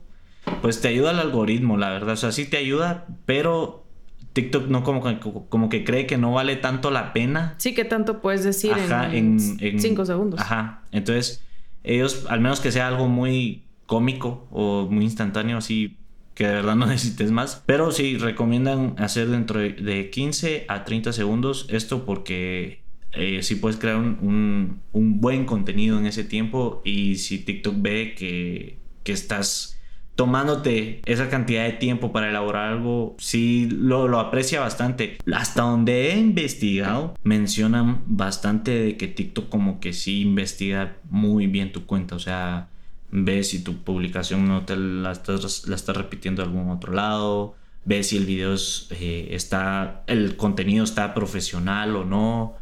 pues 0.62 0.82
te 0.82 0.90
ayuda 0.90 1.12
el 1.12 1.20
algoritmo, 1.20 1.78
la 1.78 1.90
verdad. 1.90 2.14
O 2.14 2.18
sea, 2.18 2.32
sí 2.32 2.46
te 2.46 2.58
ayuda, 2.58 3.08
pero 3.26 3.86
TikTok 4.34 4.68
no 4.68 4.84
como 4.84 5.04
que, 5.04 5.20
como 5.50 5.70
que 5.70 5.84
cree 5.84 6.06
que 6.06 6.18
no 6.18 6.34
vale 6.34 6.56
tanto 6.58 6.92
la 6.92 7.14
pena. 7.14 7.56
Sí, 7.58 7.74
que 7.74 7.86
tanto 7.86 8.22
puedes 8.22 8.44
decir 8.44 8.74
Ajá, 8.74 9.08
en, 9.16 9.38
en, 9.40 9.58
en- 9.60 9.80
cinco 9.80 10.06
segundos. 10.06 10.40
Ajá. 10.42 10.84
Entonces, 10.92 11.44
ellos, 11.84 12.26
al 12.30 12.40
menos 12.42 12.60
que 12.60 12.72
sea 12.72 12.88
algo 12.88 13.08
muy 13.08 13.64
cómico 13.86 14.48
o 14.52 14.88
muy 14.90 15.04
instantáneo, 15.06 15.58
así 15.58 15.98
que 16.34 16.48
de 16.48 16.54
verdad 16.56 16.76
no 16.76 16.86
necesites 16.88 17.32
más. 17.32 17.64
Pero 17.66 17.92
sí, 17.92 18.18
recomiendan 18.18 18.96
hacer 18.98 19.28
dentro 19.30 19.60
de- 19.60 19.74
de 19.74 20.10
15 20.10 20.66
a 20.68 20.84
30 20.86 21.14
segundos 21.14 21.68
esto 21.70 22.06
porque 22.06 22.82
eh, 23.12 23.44
sí 23.44 23.56
puedes 23.56 23.78
crear 23.80 23.98
un, 23.98 24.18
un- 24.22 24.82
un 24.92 25.22
buen 25.22 25.46
contenido 25.46 26.00
en 26.00 26.06
ese 26.08 26.24
tiempo 26.24 26.82
y 26.84 27.16
si 27.18 27.40
TikTok 27.40 27.76
ve 27.78 28.16
que, 28.18 28.80
que 29.04 29.12
estás 29.12 29.73
tomándote 30.16 31.02
esa 31.06 31.30
cantidad 31.30 31.64
de 31.64 31.74
tiempo 31.74 32.12
para 32.12 32.30
elaborar 32.30 32.74
algo, 32.74 33.16
sí 33.20 33.68
lo, 33.72 34.08
lo 34.08 34.20
aprecia 34.20 34.60
bastante. 34.60 35.18
Hasta 35.34 35.64
donde 35.64 36.12
he 36.12 36.18
investigado, 36.18 37.16
mencionan 37.24 38.04
bastante 38.06 38.72
de 38.72 38.98
que 38.98 39.08
TikTok 39.08 39.50
como 39.50 39.80
que 39.80 39.94
sí 39.94 40.22
investiga 40.22 40.98
muy 41.10 41.48
bien 41.48 41.72
tu 41.72 41.86
cuenta, 41.86 42.16
o 42.16 42.20
sea, 42.20 42.70
ve 43.16 43.44
si 43.44 43.64
tu 43.64 43.84
publicación 43.84 44.48
no 44.48 44.66
te 44.66 44.76
la 44.76 45.12
estás, 45.12 45.88
repitiendo 45.96 46.42
de 46.42 46.50
algún 46.50 46.70
otro 46.70 46.94
lado, 46.94 47.56
ve 47.86 48.04
si 48.04 48.18
el 48.18 48.26
video 48.26 48.56
eh, 48.90 49.28
está, 49.32 50.04
el 50.08 50.36
contenido 50.36 50.84
está 50.84 51.14
profesional 51.14 51.96
o 51.96 52.06
no. 52.06 52.56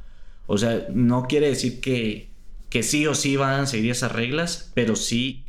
O 0.47 0.57
sea, 0.57 0.87
no 0.93 1.23
quiere 1.27 1.47
decir 1.47 1.79
que, 1.79 2.31
que 2.69 2.83
sí 2.83 3.07
o 3.07 3.15
sí 3.15 3.37
van 3.37 3.61
a 3.61 3.65
seguir 3.65 3.91
esas 3.91 4.11
reglas, 4.11 4.71
pero 4.73 4.97
sí 4.97 5.45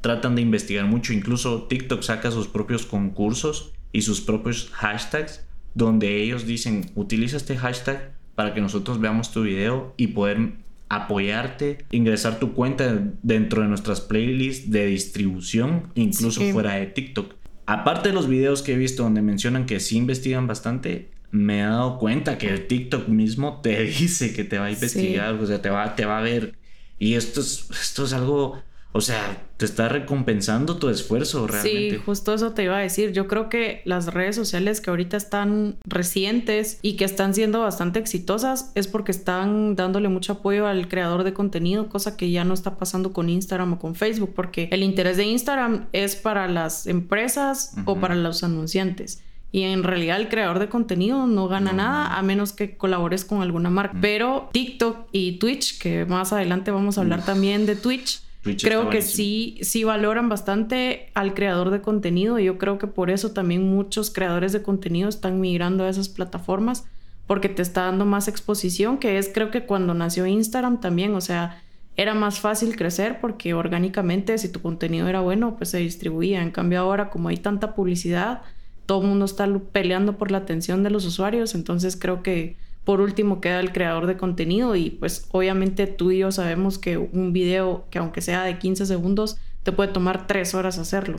tratan 0.00 0.34
de 0.34 0.42
investigar 0.42 0.86
mucho. 0.86 1.12
Incluso 1.12 1.64
TikTok 1.64 2.02
saca 2.02 2.30
sus 2.30 2.48
propios 2.48 2.86
concursos 2.86 3.72
y 3.92 4.02
sus 4.02 4.20
propios 4.20 4.70
hashtags 4.72 5.44
donde 5.74 6.22
ellos 6.22 6.46
dicen, 6.46 6.90
utiliza 6.94 7.36
este 7.36 7.56
hashtag 7.56 8.12
para 8.34 8.54
que 8.54 8.60
nosotros 8.60 9.00
veamos 9.00 9.32
tu 9.32 9.42
video 9.42 9.94
y 9.96 10.08
poder 10.08 10.52
apoyarte, 10.88 11.84
ingresar 11.90 12.38
tu 12.38 12.54
cuenta 12.54 13.02
dentro 13.22 13.62
de 13.62 13.68
nuestras 13.68 14.00
playlists 14.00 14.70
de 14.70 14.86
distribución, 14.86 15.88
incluso 15.94 16.40
Sí. 16.40 16.52
fuera 16.52 16.74
de 16.74 16.86
TikTok. 16.86 17.34
Aparte 17.66 18.08
de 18.08 18.14
los 18.14 18.28
videos 18.28 18.62
que 18.62 18.72
he 18.72 18.76
visto 18.78 19.02
donde 19.02 19.20
mencionan 19.22 19.66
que 19.66 19.80
sí 19.80 19.96
investigan 19.98 20.46
bastante, 20.46 21.10
me 21.30 21.60
he 21.60 21.62
dado 21.62 21.98
cuenta 21.98 22.38
que 22.38 22.48
el 22.48 22.66
TikTok 22.66 23.08
mismo 23.08 23.60
te 23.62 23.82
dice 24.00 24.32
que 24.32 24.44
te 24.44 24.58
va 24.58 24.66
a 24.66 24.70
investigar, 24.70 25.34
o 25.34 25.46
sea, 25.46 25.60
te 25.60 25.68
va, 25.70 25.94
te 25.94 26.06
va 26.06 26.18
a 26.18 26.22
ver. 26.22 26.54
Y 26.98 27.14
esto 27.14 27.40
es, 27.40 27.68
esto 27.70 28.04
es 28.06 28.12
algo, 28.14 28.60
o 28.92 29.00
sea, 29.00 29.42
te 29.58 29.64
está 29.64 29.88
recompensando 29.88 30.76
tu 30.76 30.88
esfuerzo 30.88 31.46
realmente. 31.46 31.90
Sí, 31.90 32.02
justo 32.04 32.32
eso 32.32 32.52
te 32.52 32.64
iba 32.64 32.76
a 32.76 32.80
decir. 32.80 33.12
Yo 33.12 33.28
creo 33.28 33.48
que 33.48 33.82
las 33.84 34.06
redes 34.14 34.34
sociales 34.34 34.80
que 34.80 34.90
ahorita 34.90 35.16
están 35.16 35.76
recientes 35.84 36.78
y 36.80 36.94
que 36.96 37.04
están 37.04 37.34
siendo 37.34 37.60
bastante 37.60 37.98
exitosas 37.98 38.72
es 38.74 38.88
porque 38.88 39.12
están 39.12 39.76
dándole 39.76 40.08
mucho 40.08 40.34
apoyo 40.34 40.66
al 40.66 40.88
creador 40.88 41.22
de 41.22 41.34
contenido, 41.34 41.88
cosa 41.88 42.16
que 42.16 42.30
ya 42.30 42.44
no 42.44 42.54
está 42.54 42.76
pasando 42.78 43.12
con 43.12 43.28
Instagram 43.28 43.74
o 43.74 43.78
con 43.78 43.94
Facebook, 43.94 44.32
porque 44.34 44.68
el 44.72 44.82
interés 44.82 45.16
de 45.16 45.24
Instagram 45.24 45.86
es 45.92 46.16
para 46.16 46.48
las 46.48 46.86
empresas 46.86 47.74
o 47.84 47.96
para 47.96 48.14
los 48.14 48.42
anunciantes. 48.42 49.22
Y 49.50 49.62
en 49.62 49.82
realidad 49.82 50.18
el 50.20 50.28
creador 50.28 50.58
de 50.58 50.68
contenido 50.68 51.26
no 51.26 51.48
gana 51.48 51.70
No. 51.72 51.78
nada 51.78 52.18
a 52.18 52.22
menos 52.22 52.52
que 52.52 52.76
colabores 52.76 53.24
con 53.24 53.40
alguna 53.42 53.70
marca. 53.70 53.94
Mm. 53.94 54.00
Pero 54.00 54.48
TikTok 54.52 55.08
y 55.12 55.38
Twitch, 55.38 55.78
que 55.78 56.04
más 56.04 56.32
adelante 56.32 56.70
vamos 56.70 56.98
a 56.98 57.00
hablar 57.00 57.20
Uf. 57.20 57.26
también 57.26 57.64
de 57.64 57.74
Twitch, 57.76 58.22
Twitch 58.42 58.64
creo 58.64 58.88
que 58.88 59.02
sí, 59.02 59.58
sí 59.62 59.84
valoran 59.84 60.28
bastante 60.28 61.10
al 61.14 61.34
creador 61.34 61.70
de 61.70 61.80
contenido 61.80 62.38
y 62.38 62.44
yo 62.44 62.58
creo 62.58 62.78
que 62.78 62.86
por 62.86 63.10
eso 63.10 63.32
también 63.32 63.68
muchos 63.68 64.10
creadores 64.10 64.52
de 64.52 64.62
contenido 64.62 65.08
están 65.08 65.40
migrando 65.40 65.84
a 65.84 65.88
esas 65.88 66.08
plataformas 66.08 66.84
porque 67.26 67.48
te 67.48 67.62
está 67.62 67.82
dando 67.82 68.06
más 68.06 68.26
exposición, 68.26 68.98
que 68.98 69.18
es 69.18 69.30
creo 69.32 69.50
que 69.50 69.66
cuando 69.66 69.92
nació 69.92 70.26
Instagram 70.26 70.80
también, 70.80 71.14
o 71.14 71.20
sea, 71.20 71.62
era 71.94 72.14
más 72.14 72.38
fácil 72.38 72.76
crecer 72.76 73.20
porque 73.20 73.54
orgánicamente 73.54 74.38
si 74.38 74.48
tu 74.48 74.62
contenido 74.62 75.08
era 75.08 75.20
bueno, 75.20 75.56
pues 75.56 75.70
se 75.70 75.78
distribuía. 75.78 76.42
En 76.42 76.52
cambio 76.52 76.78
ahora 76.78 77.10
como 77.10 77.28
hay 77.28 77.36
tanta 77.36 77.74
publicidad, 77.74 78.42
todo 78.86 79.02
el 79.02 79.08
mundo 79.08 79.24
está 79.24 79.46
peleando 79.72 80.16
por 80.16 80.30
la 80.30 80.38
atención 80.38 80.82
de 80.82 80.90
los 80.90 81.04
usuarios, 81.04 81.54
entonces 81.54 81.96
creo 81.96 82.22
que 82.22 82.56
por 82.88 83.02
último 83.02 83.42
queda 83.42 83.60
el 83.60 83.70
creador 83.70 84.06
de 84.06 84.16
contenido 84.16 84.74
y 84.74 84.88
pues 84.88 85.28
obviamente 85.32 85.86
tú 85.86 86.10
y 86.10 86.20
yo 86.20 86.32
sabemos 86.32 86.78
que 86.78 86.96
un 86.96 87.34
video 87.34 87.84
que 87.90 87.98
aunque 87.98 88.22
sea 88.22 88.44
de 88.44 88.58
15 88.58 88.86
segundos 88.86 89.36
te 89.62 89.72
puede 89.72 89.92
tomar 89.92 90.26
3 90.26 90.54
horas 90.54 90.78
hacerlo. 90.78 91.18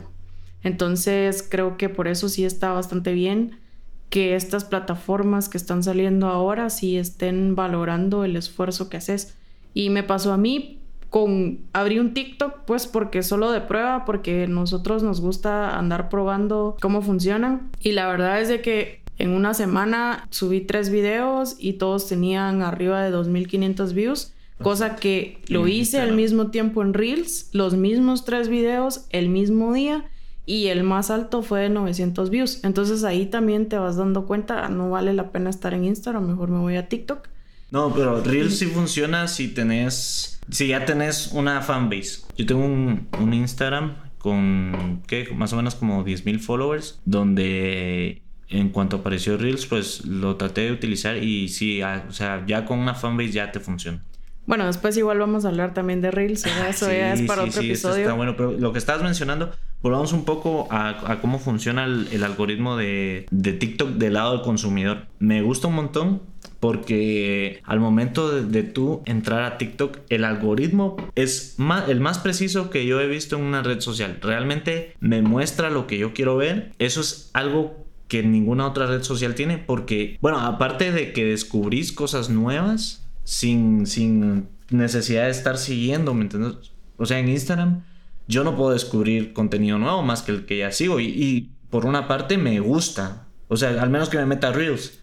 Entonces 0.64 1.46
creo 1.48 1.76
que 1.76 1.88
por 1.88 2.08
eso 2.08 2.28
sí 2.28 2.44
está 2.44 2.72
bastante 2.72 3.12
bien 3.12 3.60
que 4.08 4.34
estas 4.34 4.64
plataformas 4.64 5.48
que 5.48 5.58
están 5.58 5.84
saliendo 5.84 6.26
ahora 6.26 6.70
sí 6.70 6.96
estén 6.96 7.54
valorando 7.54 8.24
el 8.24 8.34
esfuerzo 8.34 8.88
que 8.88 8.96
haces. 8.96 9.36
Y 9.72 9.90
me 9.90 10.02
pasó 10.02 10.32
a 10.32 10.36
mí 10.36 10.80
con 11.08 11.60
abrí 11.72 12.00
un 12.00 12.14
TikTok 12.14 12.64
pues 12.66 12.88
porque 12.88 13.22
solo 13.22 13.52
de 13.52 13.60
prueba 13.60 14.04
porque 14.04 14.48
nosotros 14.48 15.04
nos 15.04 15.20
gusta 15.20 15.78
andar 15.78 16.08
probando 16.08 16.76
cómo 16.80 17.00
funcionan 17.02 17.70
y 17.80 17.92
la 17.92 18.08
verdad 18.08 18.40
es 18.40 18.48
de 18.48 18.60
que 18.60 18.99
en 19.20 19.30
una 19.30 19.54
semana 19.54 20.26
subí 20.30 20.60
tres 20.60 20.90
videos 20.90 21.56
y 21.58 21.74
todos 21.74 22.08
tenían 22.08 22.62
arriba 22.62 23.02
de 23.02 23.10
2500 23.10 23.92
views 23.94 24.32
cosa 24.62 24.96
que 24.96 25.40
lo 25.48 25.66
hice 25.68 26.00
al 26.00 26.12
mismo 26.12 26.48
tiempo 26.50 26.82
en 26.82 26.92
Reels 26.92 27.48
los 27.52 27.74
mismos 27.74 28.24
tres 28.24 28.48
videos 28.48 29.06
el 29.10 29.28
mismo 29.28 29.72
día 29.72 30.04
y 30.46 30.66
el 30.66 30.82
más 30.82 31.10
alto 31.10 31.42
fue 31.42 31.60
de 31.60 31.68
900 31.68 32.28
views. 32.28 32.64
Entonces 32.64 33.04
ahí 33.04 33.26
también 33.26 33.68
te 33.68 33.78
vas 33.78 33.96
dando 33.96 34.26
cuenta, 34.26 34.68
no 34.68 34.90
vale 34.90 35.14
la 35.14 35.30
pena 35.30 35.48
estar 35.48 35.74
en 35.74 35.84
Instagram, 35.84 36.26
mejor 36.26 36.50
me 36.50 36.58
voy 36.58 36.74
a 36.74 36.88
TikTok. 36.88 37.28
No, 37.70 37.94
pero 37.94 38.20
Reels 38.20 38.58
sí 38.58 38.66
funciona 38.66 39.28
si 39.28 39.46
tenés, 39.46 40.40
si 40.50 40.68
ya 40.68 40.84
tenés 40.84 41.30
una 41.32 41.62
fanbase. 41.62 42.22
Yo 42.36 42.46
tengo 42.46 42.64
un, 42.64 43.06
un 43.20 43.32
Instagram 43.32 43.94
con, 44.18 45.02
¿qué? 45.06 45.28
Más 45.36 45.52
o 45.52 45.56
menos 45.56 45.76
como 45.76 46.04
10.000 46.04 46.40
followers, 46.40 46.98
donde 47.04 48.22
en 48.50 48.70
cuanto 48.70 48.96
apareció 48.96 49.36
Reels, 49.36 49.66
pues 49.66 50.04
lo 50.04 50.36
traté 50.36 50.62
de 50.62 50.72
utilizar 50.72 51.16
y 51.22 51.48
sí, 51.48 51.80
ah, 51.82 52.04
o 52.08 52.12
sea, 52.12 52.44
ya 52.46 52.64
con 52.64 52.78
una 52.78 52.94
fanbase 52.94 53.32
ya 53.32 53.52
te 53.52 53.60
funciona. 53.60 54.02
Bueno, 54.46 54.66
después 54.66 54.96
igual 54.96 55.18
vamos 55.18 55.44
a 55.44 55.48
hablar 55.48 55.74
también 55.74 56.00
de 56.00 56.10
Reels, 56.10 56.42
¿verdad? 56.42 56.70
eso 56.70 56.86
Sí, 56.86 56.92
ya 56.92 57.12
es 57.12 57.22
para 57.22 57.42
sí, 57.44 57.50
otro 57.50 57.62
sí, 57.62 57.68
episodio. 57.68 58.02
Está 58.02 58.14
bueno, 58.14 58.34
pero 58.36 58.52
lo 58.52 58.72
que 58.72 58.78
estabas 58.78 59.02
mencionando, 59.02 59.52
volvamos 59.80 60.12
un 60.12 60.24
poco 60.24 60.66
a, 60.70 61.12
a 61.12 61.20
cómo 61.20 61.38
funciona 61.38 61.84
el, 61.84 62.08
el 62.10 62.24
algoritmo 62.24 62.76
de, 62.76 63.26
de 63.30 63.52
TikTok 63.52 63.90
del 63.90 64.14
lado 64.14 64.32
del 64.32 64.42
consumidor. 64.42 65.06
Me 65.20 65.42
gusta 65.42 65.68
un 65.68 65.74
montón 65.76 66.22
porque 66.58 67.60
al 67.64 67.80
momento 67.80 68.30
de, 68.30 68.42
de 68.42 68.62
tú 68.64 69.02
entrar 69.06 69.42
a 69.44 69.56
TikTok, 69.56 69.98
el 70.08 70.24
algoritmo 70.24 70.96
es 71.14 71.54
más, 71.58 71.88
el 71.88 72.00
más 72.00 72.18
preciso 72.18 72.70
que 72.70 72.86
yo 72.86 73.00
he 73.00 73.06
visto 73.06 73.36
en 73.36 73.42
una 73.42 73.62
red 73.62 73.80
social. 73.80 74.18
Realmente 74.20 74.94
me 75.00 75.22
muestra 75.22 75.70
lo 75.70 75.86
que 75.86 75.98
yo 75.98 76.12
quiero 76.12 76.36
ver. 76.36 76.72
Eso 76.78 77.02
es 77.02 77.30
algo 77.34 77.86
que 78.10 78.22
ninguna 78.22 78.66
otra 78.66 78.86
red 78.86 79.02
social 79.02 79.34
tiene 79.34 79.56
porque, 79.56 80.18
bueno, 80.20 80.38
aparte 80.40 80.92
de 80.92 81.14
que 81.14 81.24
descubrís 81.24 81.92
cosas 81.92 82.28
nuevas 82.28 83.08
sin, 83.24 83.86
sin 83.86 84.50
necesidad 84.68 85.24
de 85.24 85.30
estar 85.30 85.56
siguiendo, 85.56 86.12
¿me 86.12 86.22
entiendes? 86.22 86.72
O 86.98 87.06
sea, 87.06 87.18
en 87.18 87.28
Instagram 87.30 87.84
yo 88.28 88.44
no 88.44 88.54
puedo 88.54 88.72
descubrir 88.72 89.32
contenido 89.32 89.78
nuevo 89.78 90.02
más 90.02 90.20
que 90.20 90.32
el 90.32 90.44
que 90.44 90.58
ya 90.58 90.72
sigo 90.72 91.00
y, 91.00 91.06
y 91.06 91.52
por 91.70 91.86
una 91.86 92.06
parte 92.06 92.36
me 92.36 92.60
gusta, 92.60 93.28
o 93.48 93.56
sea, 93.56 93.80
al 93.80 93.88
menos 93.88 94.10
que 94.10 94.18
me 94.18 94.26
meta 94.26 94.48
a 94.48 94.52
Reels, 94.52 95.00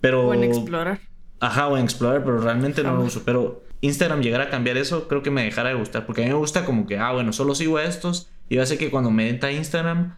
pero... 0.00 0.26
O 0.26 0.34
en 0.34 0.44
explorar. 0.44 1.00
Ajá, 1.40 1.68
o 1.68 1.76
en 1.76 1.84
Explorer, 1.84 2.22
pero 2.24 2.38
realmente 2.40 2.82
no 2.82 2.96
lo 2.96 3.04
uso. 3.04 3.22
Pero 3.24 3.62
Instagram 3.80 4.20
llegar 4.20 4.40
a 4.40 4.50
cambiar 4.50 4.76
eso, 4.76 5.06
creo 5.06 5.22
que 5.22 5.30
me 5.30 5.44
dejara 5.44 5.68
de 5.68 5.76
gustar. 5.76 6.04
Porque 6.06 6.22
a 6.22 6.24
mí 6.24 6.30
me 6.32 6.36
gusta 6.36 6.64
como 6.64 6.86
que, 6.86 6.98
ah, 6.98 7.12
bueno, 7.12 7.32
solo 7.32 7.54
sigo 7.54 7.76
a 7.76 7.84
estos. 7.84 8.28
Y 8.48 8.56
ya 8.56 8.66
sé 8.66 8.78
que 8.78 8.90
cuando 8.90 9.10
me 9.10 9.30
meta 9.30 9.48
a 9.48 9.52
Instagram, 9.52 10.16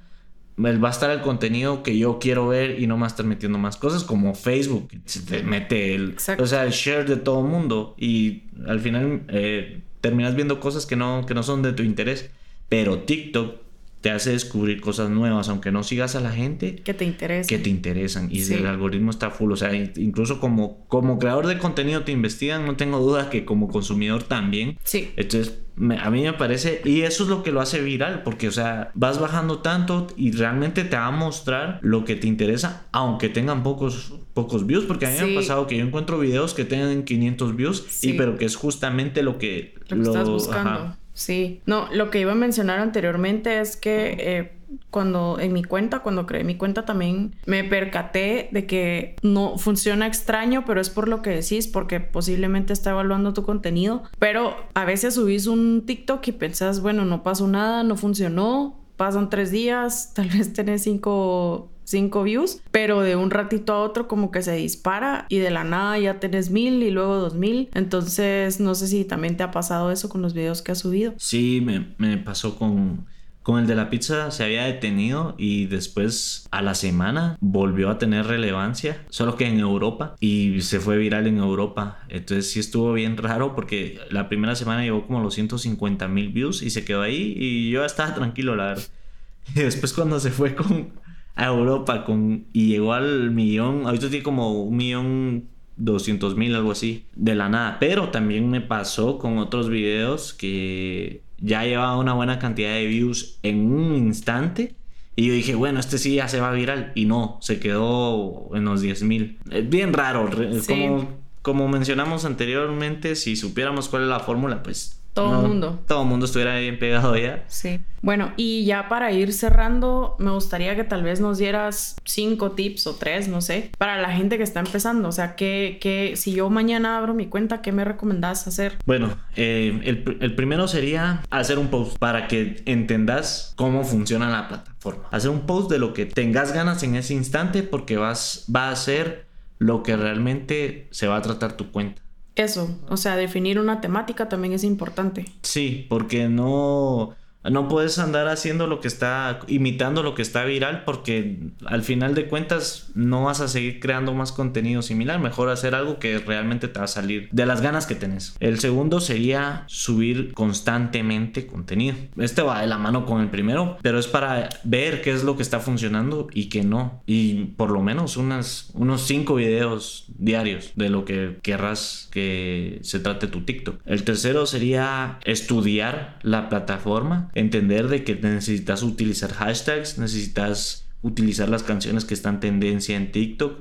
va 0.62 0.88
a 0.88 0.90
estar 0.90 1.10
el 1.10 1.20
contenido 1.20 1.82
que 1.82 1.96
yo 1.96 2.18
quiero 2.18 2.48
ver 2.48 2.80
y 2.80 2.86
no 2.86 2.96
me 2.96 3.02
va 3.02 3.06
a 3.06 3.10
estar 3.10 3.26
metiendo 3.26 3.58
más 3.58 3.76
cosas 3.76 4.04
como 4.04 4.34
Facebook. 4.34 4.88
se 5.04 5.20
te 5.22 5.42
mete 5.42 5.94
el, 5.94 6.10
Exacto. 6.10 6.44
o 6.44 6.46
sea, 6.46 6.64
el 6.64 6.72
share 6.72 7.08
de 7.08 7.16
todo 7.16 7.42
mundo. 7.42 7.94
Y 7.98 8.44
al 8.66 8.80
final 8.80 9.22
eh, 9.28 9.82
terminas 10.00 10.34
viendo 10.34 10.60
cosas 10.60 10.86
que 10.86 10.96
no, 10.96 11.24
que 11.26 11.34
no 11.34 11.42
son 11.42 11.62
de 11.62 11.72
tu 11.72 11.82
interés. 11.82 12.30
Pero 12.68 13.00
TikTok 13.00 13.56
te 14.00 14.10
hace 14.10 14.30
descubrir 14.32 14.80
cosas 14.80 15.10
nuevas, 15.10 15.48
aunque 15.50 15.70
no 15.70 15.82
sigas 15.82 16.16
a 16.16 16.20
la 16.20 16.30
gente 16.30 16.76
Que 16.76 16.94
te 16.94 17.04
interesa. 17.04 17.48
que 17.48 17.58
te 17.58 17.68
interesan 17.68 18.28
y 18.30 18.40
Sí. 18.40 18.54
el 18.54 18.66
algoritmo 18.66 19.10
está 19.10 19.30
full, 19.30 19.52
o 19.52 19.56
sea, 19.56 19.74
in- 19.74 19.92
incluso 19.96 20.40
como, 20.40 20.86
como 20.88 21.18
creador 21.18 21.46
de 21.46 21.58
contenido 21.58 22.02
te 22.02 22.12
investigan, 22.12 22.64
no 22.64 22.76
tengo 22.76 22.98
duda 22.98 23.28
que 23.28 23.44
como 23.44 23.68
consumidor 23.68 24.22
también. 24.22 24.78
Sí. 24.84 25.10
Entonces, 25.16 25.58
me- 25.76 25.98
a 25.98 26.10
mí 26.10 26.22
me 26.22 26.32
parece, 26.32 26.80
y 26.84 27.02
eso 27.02 27.24
es 27.24 27.28
lo 27.28 27.42
que 27.42 27.52
lo 27.52 27.60
hace 27.60 27.80
viral, 27.82 28.22
porque, 28.22 28.48
o 28.48 28.52
sea, 28.52 28.90
vas 28.94 29.18
bajando 29.20 29.58
tanto 29.58 30.06
y 30.16 30.32
realmente 30.32 30.84
te 30.84 30.96
va 30.96 31.06
a 31.06 31.10
mostrar 31.10 31.78
lo 31.82 32.04
que 32.06 32.16
te 32.16 32.26
interesa, 32.26 32.86
aunque 32.92 33.28
tengan 33.28 33.62
pocos, 33.62 34.14
pocos 34.34 34.66
views, 34.66 34.84
porque 34.84 35.06
a 35.06 35.10
mí 35.10 35.16
me 35.20 35.32
ha 35.32 35.40
pasado 35.40 35.66
que 35.66 35.76
yo 35.78 35.84
encuentro 35.84 36.18
videos 36.18 36.54
que 36.54 36.64
tengan 36.64 37.02
500 37.04 37.54
views, 37.56 38.02
y 38.04 38.14
pero 38.14 38.36
que 38.38 38.44
es 38.46 38.56
justamente 38.56 39.22
lo 39.22 39.36
que... 39.38 39.74
Lo 39.88 39.96
que 39.96 40.02
estás 40.02 40.28
buscando. 40.28 40.96
Sí. 41.14 41.60
No, 41.66 41.88
lo 41.92 42.10
que 42.10 42.20
iba 42.20 42.32
a 42.32 42.36
mencionar 42.36 42.78
anteriormente 42.78 43.60
es 43.60 43.76
que... 43.76 44.16
Eh, 44.18 44.52
cuando 44.90 45.38
en 45.40 45.52
mi 45.52 45.64
cuenta, 45.64 46.00
cuando 46.00 46.26
creé 46.26 46.44
mi 46.44 46.56
cuenta 46.56 46.84
también 46.84 47.34
me 47.46 47.64
percaté 47.64 48.48
de 48.52 48.66
que 48.66 49.16
no 49.22 49.58
funciona 49.58 50.06
extraño, 50.06 50.64
pero 50.64 50.80
es 50.80 50.90
por 50.90 51.08
lo 51.08 51.22
que 51.22 51.30
decís, 51.30 51.66
porque 51.68 52.00
posiblemente 52.00 52.72
está 52.72 52.90
evaluando 52.90 53.32
tu 53.32 53.42
contenido, 53.42 54.04
pero 54.18 54.56
a 54.74 54.84
veces 54.84 55.14
subís 55.14 55.46
un 55.46 55.84
TikTok 55.86 56.26
y 56.28 56.32
pensás, 56.32 56.80
bueno, 56.80 57.04
no 57.04 57.22
pasó 57.22 57.48
nada, 57.48 57.82
no 57.82 57.96
funcionó, 57.96 58.78
pasan 58.96 59.30
tres 59.30 59.50
días, 59.50 60.12
tal 60.14 60.28
vez 60.28 60.52
tenés 60.52 60.82
cinco 60.82 61.70
cinco 61.90 62.22
views, 62.22 62.62
pero 62.70 63.00
de 63.00 63.16
un 63.16 63.30
ratito 63.30 63.72
a 63.72 63.82
otro 63.82 64.08
como 64.08 64.30
que 64.30 64.42
se 64.42 64.54
dispara 64.54 65.26
y 65.28 65.38
de 65.38 65.50
la 65.50 65.64
nada 65.64 65.98
ya 65.98 66.20
tenés 66.20 66.50
mil 66.50 66.82
y 66.82 66.90
luego 66.90 67.16
dos 67.16 67.34
mil. 67.34 67.68
Entonces, 67.74 68.60
no 68.60 68.74
sé 68.74 68.86
si 68.86 69.04
también 69.04 69.36
te 69.36 69.42
ha 69.42 69.50
pasado 69.50 69.90
eso 69.90 70.08
con 70.08 70.22
los 70.22 70.34
videos 70.34 70.62
que 70.62 70.72
has 70.72 70.78
subido. 70.78 71.14
Sí, 71.18 71.60
me, 71.60 72.16
pasó 72.18 72.56
con 72.56 73.06
con 73.42 73.58
el 73.58 73.66
de 73.66 73.74
la 73.74 73.88
pizza 73.88 74.30
se 74.30 74.44
había 74.44 74.64
detenido 74.64 75.34
y 75.38 75.64
después 75.64 76.46
a 76.50 76.60
la 76.60 76.74
semana 76.74 77.38
volvió 77.40 77.88
a 77.88 77.98
tener 77.98 78.26
relevancia, 78.26 79.02
solo 79.08 79.36
que 79.36 79.46
en 79.46 79.58
Europa 79.58 80.14
y 80.20 80.60
se 80.60 80.78
fue 80.78 80.98
viral 80.98 81.26
en 81.26 81.38
Europa. 81.38 82.00
Entonces 82.10 82.50
sí 82.50 82.60
estuvo 82.60 82.92
bien 82.92 83.16
raro 83.16 83.54
porque 83.54 83.98
la 84.10 84.28
primera 84.28 84.54
semana 84.54 84.82
llegó 84.82 85.06
como 85.06 85.20
los 85.20 85.34
150 85.34 86.06
mil 86.08 86.28
views 86.28 86.62
y 86.62 86.68
se 86.68 86.84
quedó 86.84 87.00
ahí 87.00 87.34
y 87.36 87.70
yo 87.70 87.84
estaba 87.84 88.14
tranquilo, 88.14 88.56
la 88.56 88.66
verdad. 88.66 88.84
Y 89.54 89.60
después 89.60 89.92
cuando 89.92 90.20
se 90.20 90.30
fue 90.30 90.54
con, 90.54 90.92
a 91.40 91.46
Europa 91.46 92.04
con, 92.04 92.44
y 92.52 92.66
llegó 92.66 92.92
al 92.92 93.30
millón, 93.30 93.86
ahorita 93.86 94.10
tiene 94.10 94.22
como 94.22 94.62
un 94.62 94.76
millón 94.76 95.48
200 95.78 96.36
mil, 96.36 96.54
algo 96.54 96.72
así, 96.72 97.06
de 97.16 97.34
la 97.34 97.48
nada. 97.48 97.78
Pero 97.80 98.10
también 98.10 98.50
me 98.50 98.60
pasó 98.60 99.16
con 99.18 99.38
otros 99.38 99.70
videos 99.70 100.34
que 100.34 101.22
ya 101.38 101.64
llevaba 101.64 101.96
una 101.96 102.12
buena 102.12 102.38
cantidad 102.38 102.74
de 102.74 102.84
views 102.84 103.38
en 103.42 103.72
un 103.72 103.96
instante. 103.96 104.74
Y 105.16 105.28
yo 105.28 105.32
dije, 105.32 105.54
bueno, 105.54 105.80
este 105.80 105.96
sí 105.96 106.16
ya 106.16 106.28
se 106.28 106.40
va 106.40 106.52
viral. 106.52 106.92
Y 106.94 107.06
no, 107.06 107.38
se 107.40 107.58
quedó 107.58 108.50
en 108.54 108.66
los 108.66 108.82
10 108.82 109.02
mil. 109.04 109.38
Es 109.50 109.66
bien 109.66 109.94
raro. 109.94 110.28
Como, 110.68 111.08
como 111.40 111.68
mencionamos 111.68 112.26
anteriormente, 112.26 113.16
si 113.16 113.34
supiéramos 113.34 113.88
cuál 113.88 114.02
es 114.02 114.08
la 114.10 114.20
fórmula, 114.20 114.62
pues 114.62 114.99
todo 115.12 115.40
el 115.40 115.48
mundo. 115.48 115.80
Todo 115.86 116.02
el 116.02 116.08
mundo 116.08 116.26
estuviera 116.26 116.56
bien 116.58 116.78
pegado 116.78 117.16
ya. 117.16 117.44
Sí. 117.48 117.80
Bueno, 118.02 118.32
y 118.36 118.64
ya 118.64 118.88
para 118.88 119.12
ir 119.12 119.32
cerrando, 119.32 120.16
me 120.18 120.30
gustaría 120.30 120.74
que 120.74 120.84
tal 120.84 121.02
vez 121.02 121.20
nos 121.20 121.38
dieras 121.38 121.96
cinco 122.04 122.52
tips 122.52 122.86
o 122.86 122.94
tres, 122.94 123.28
no 123.28 123.40
sé, 123.40 123.70
para 123.76 124.00
la 124.00 124.10
gente 124.10 124.38
que 124.38 124.42
está 124.42 124.60
empezando. 124.60 125.08
O 125.08 125.12
sea, 125.12 125.36
que, 125.36 125.78
que 125.80 126.16
si 126.16 126.32
yo 126.32 126.48
mañana 126.48 126.96
abro 126.96 127.12
mi 127.12 127.26
cuenta, 127.26 127.60
¿qué 127.60 127.72
me 127.72 127.84
recomendás 127.84 128.46
hacer? 128.46 128.78
Bueno, 128.86 129.16
eh, 129.36 129.80
el, 129.84 130.18
el, 130.20 130.34
primero 130.34 130.66
sería 130.68 131.22
hacer 131.30 131.58
un 131.58 131.68
post 131.68 131.98
para 131.98 132.26
que 132.26 132.62
entendas 132.64 133.52
cómo 133.56 133.84
funciona 133.84 134.30
la 134.30 134.48
plataforma. 134.48 135.04
Hacer 135.10 135.30
un 135.30 135.40
post 135.40 135.70
de 135.70 135.78
lo 135.78 135.92
que 135.92 136.06
tengas 136.06 136.52
ganas 136.52 136.82
en 136.82 136.94
ese 136.94 137.14
instante 137.14 137.62
porque 137.62 137.96
vas, 137.96 138.46
va 138.54 138.70
a 138.70 138.76
ser 138.76 139.26
lo 139.58 139.82
que 139.82 139.94
realmente 139.94 140.88
se 140.90 141.06
va 141.06 141.16
a 141.16 141.22
tratar 141.22 141.52
tu 141.52 141.70
cuenta. 141.70 142.02
Eso, 142.36 142.78
o 142.88 142.96
sea, 142.96 143.16
definir 143.16 143.58
una 143.58 143.80
temática 143.80 144.28
también 144.28 144.54
es 144.54 144.64
importante. 144.64 145.26
Sí, 145.42 145.86
porque 145.88 146.28
no 146.28 147.14
no 147.48 147.68
puedes 147.68 147.98
andar 147.98 148.28
haciendo 148.28 148.66
lo 148.66 148.80
que 148.80 148.88
está, 148.88 149.40
imitando 149.46 150.02
lo 150.02 150.14
que 150.14 150.22
está 150.22 150.44
viral, 150.44 150.84
porque 150.84 151.38
al 151.64 151.82
final 151.82 152.14
de 152.14 152.26
cuentas 152.26 152.90
no 152.94 153.24
vas 153.24 153.40
a 153.40 153.48
seguir 153.48 153.80
creando 153.80 154.12
más 154.12 154.32
contenido 154.32 154.82
similar. 154.82 155.18
Mejor 155.20 155.48
hacer 155.48 155.74
algo 155.74 155.98
que 155.98 156.18
realmente 156.18 156.68
te 156.68 156.78
va 156.78 156.84
a 156.84 156.88
salir 156.88 157.28
de 157.32 157.46
las 157.46 157.62
ganas 157.62 157.86
que 157.86 157.94
tenés. 157.94 158.36
El 158.40 158.58
segundo 158.60 159.00
sería 159.00 159.64
subir 159.66 160.32
constantemente 160.32 161.46
contenido. 161.46 161.96
Este 162.18 162.42
va 162.42 162.60
de 162.60 162.66
la 162.66 162.78
mano 162.78 163.06
con 163.06 163.22
el 163.22 163.30
primero, 163.30 163.78
pero 163.80 163.98
es 163.98 164.06
para 164.06 164.50
ver 164.64 165.00
qué 165.00 165.12
es 165.12 165.24
lo 165.24 165.36
que 165.36 165.42
está 165.42 165.60
funcionando 165.60 166.28
y 166.34 166.48
qué 166.50 166.62
no. 166.62 167.02
Y 167.06 167.44
por 167.56 167.70
lo 167.70 167.80
menos 167.80 168.16
unas, 168.16 168.70
unos 168.74 169.02
cinco 169.06 169.36
videos 169.36 170.04
diarios 170.18 170.72
de 170.74 170.90
lo 170.90 171.04
que 171.04 171.38
querrás 171.42 172.08
que 172.10 172.80
se 172.82 173.00
trate 173.00 173.28
tu 173.28 173.44
TikTok. 173.44 173.80
El 173.86 174.04
tercero 174.04 174.44
sería 174.46 175.18
estudiar 175.24 176.18
la 176.22 176.48
plataforma 176.48 177.29
entender 177.34 177.88
de 177.88 178.04
que 178.04 178.14
necesitas 178.16 178.82
utilizar 178.82 179.32
hashtags, 179.32 179.98
necesitas 179.98 180.88
utilizar 181.02 181.48
las 181.48 181.62
canciones 181.62 182.04
que 182.04 182.14
están 182.14 182.40
tendencia 182.40 182.96
en 182.96 183.12
TikTok, 183.12 183.60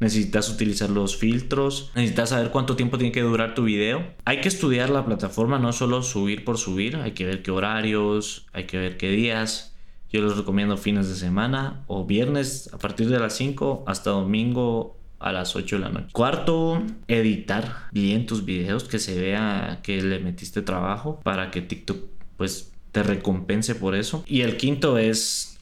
necesitas 0.00 0.48
utilizar 0.48 0.90
los 0.90 1.16
filtros, 1.16 1.92
necesitas 1.94 2.30
saber 2.30 2.50
cuánto 2.50 2.74
tiempo 2.74 2.98
tiene 2.98 3.12
que 3.12 3.20
durar 3.20 3.54
tu 3.54 3.64
video. 3.64 4.14
Hay 4.24 4.40
que 4.40 4.48
estudiar 4.48 4.90
la 4.90 5.04
plataforma, 5.04 5.58
no 5.58 5.72
solo 5.72 6.02
subir 6.02 6.44
por 6.44 6.58
subir, 6.58 6.96
hay 6.96 7.12
que 7.12 7.26
ver 7.26 7.42
qué 7.42 7.50
horarios, 7.50 8.46
hay 8.52 8.64
que 8.64 8.78
ver 8.78 8.96
qué 8.96 9.10
días. 9.10 9.76
Yo 10.10 10.22
les 10.22 10.36
recomiendo 10.36 10.76
fines 10.76 11.08
de 11.08 11.14
semana 11.14 11.84
o 11.86 12.04
viernes 12.04 12.68
a 12.72 12.78
partir 12.78 13.08
de 13.08 13.20
las 13.20 13.36
5 13.36 13.84
hasta 13.86 14.10
domingo 14.10 14.96
a 15.20 15.32
las 15.32 15.54
8 15.54 15.76
de 15.76 15.82
la 15.82 15.88
noche. 15.90 16.08
Cuarto, 16.12 16.82
editar 17.06 17.88
bien 17.92 18.26
tus 18.26 18.44
videos, 18.44 18.84
que 18.84 18.98
se 18.98 19.20
vea 19.20 19.80
que 19.82 20.02
le 20.02 20.18
metiste 20.18 20.62
trabajo 20.62 21.20
para 21.22 21.50
que 21.50 21.60
TikTok 21.60 21.98
pues 22.36 22.69
te 22.92 23.02
recompense 23.02 23.74
por 23.74 23.94
eso. 23.94 24.24
Y 24.26 24.42
el 24.42 24.56
quinto 24.56 24.98
es, 24.98 25.58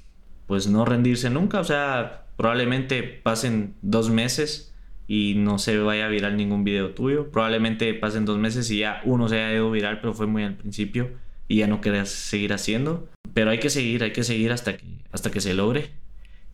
pues 0.46 0.66
no 0.66 0.84
rendirse 0.84 1.30
nunca, 1.30 1.60
o 1.60 1.64
sea, 1.64 2.26
probablemente 2.36 3.02
pasen 3.02 3.74
dos 3.82 4.10
meses 4.10 4.72
y 5.06 5.34
no 5.36 5.58
se 5.58 5.78
vaya 5.78 6.06
a 6.06 6.08
viral 6.08 6.36
ningún 6.36 6.64
video 6.64 6.90
tuyo. 6.90 7.30
Probablemente 7.30 7.94
pasen 7.94 8.24
dos 8.24 8.38
meses 8.38 8.70
y 8.70 8.78
ya 8.78 9.00
uno 9.04 9.28
se 9.28 9.36
haya 9.36 9.54
ido 9.54 9.70
viral, 9.70 10.00
pero 10.00 10.14
fue 10.14 10.26
muy 10.26 10.44
al 10.44 10.54
principio 10.54 11.10
y 11.48 11.56
ya 11.56 11.66
no 11.66 11.80
querías 11.80 12.10
seguir 12.10 12.52
haciendo. 12.52 13.08
Pero 13.34 13.50
hay 13.50 13.58
que 13.58 13.70
seguir, 13.70 14.02
hay 14.02 14.12
que 14.12 14.24
seguir 14.24 14.52
hasta 14.52 14.76
que, 14.76 14.84
hasta 15.10 15.30
que 15.30 15.40
se 15.40 15.54
logre. 15.54 15.90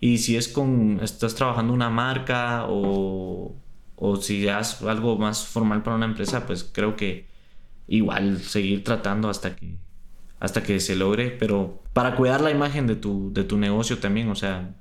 Y 0.01 0.19
si 0.19 0.37
es 0.37 0.49
con, 0.49 1.01
estás 1.03 1.35
trabajando 1.35 1.73
una 1.73 1.91
marca 1.91 2.67
o, 2.69 3.55
o 3.97 4.17
si 4.17 4.49
haces 4.49 4.83
algo 4.83 5.17
más 5.17 5.47
formal 5.47 5.83
para 5.83 5.97
una 5.97 6.07
empresa, 6.07 6.47
pues 6.47 6.65
creo 6.65 6.95
que 6.97 7.27
igual 7.89 8.41
seguir 8.41 8.85
tratando 8.85 9.29
hasta 9.29 9.57
que, 9.57 9.77
hasta 10.45 10.63
que 10.63 10.79
se 10.79 10.95
logre, 10.95 11.31
pero 11.31 11.81
para 11.95 12.17
cuidar 12.17 12.43
la 12.43 12.51
imagen 12.51 12.87
de 12.87 12.97
tu, 12.97 13.33
de 13.33 13.45
tu 13.45 13.57
negocio 13.57 13.99
también, 13.99 14.29
o 14.29 14.35
sea, 14.35 14.75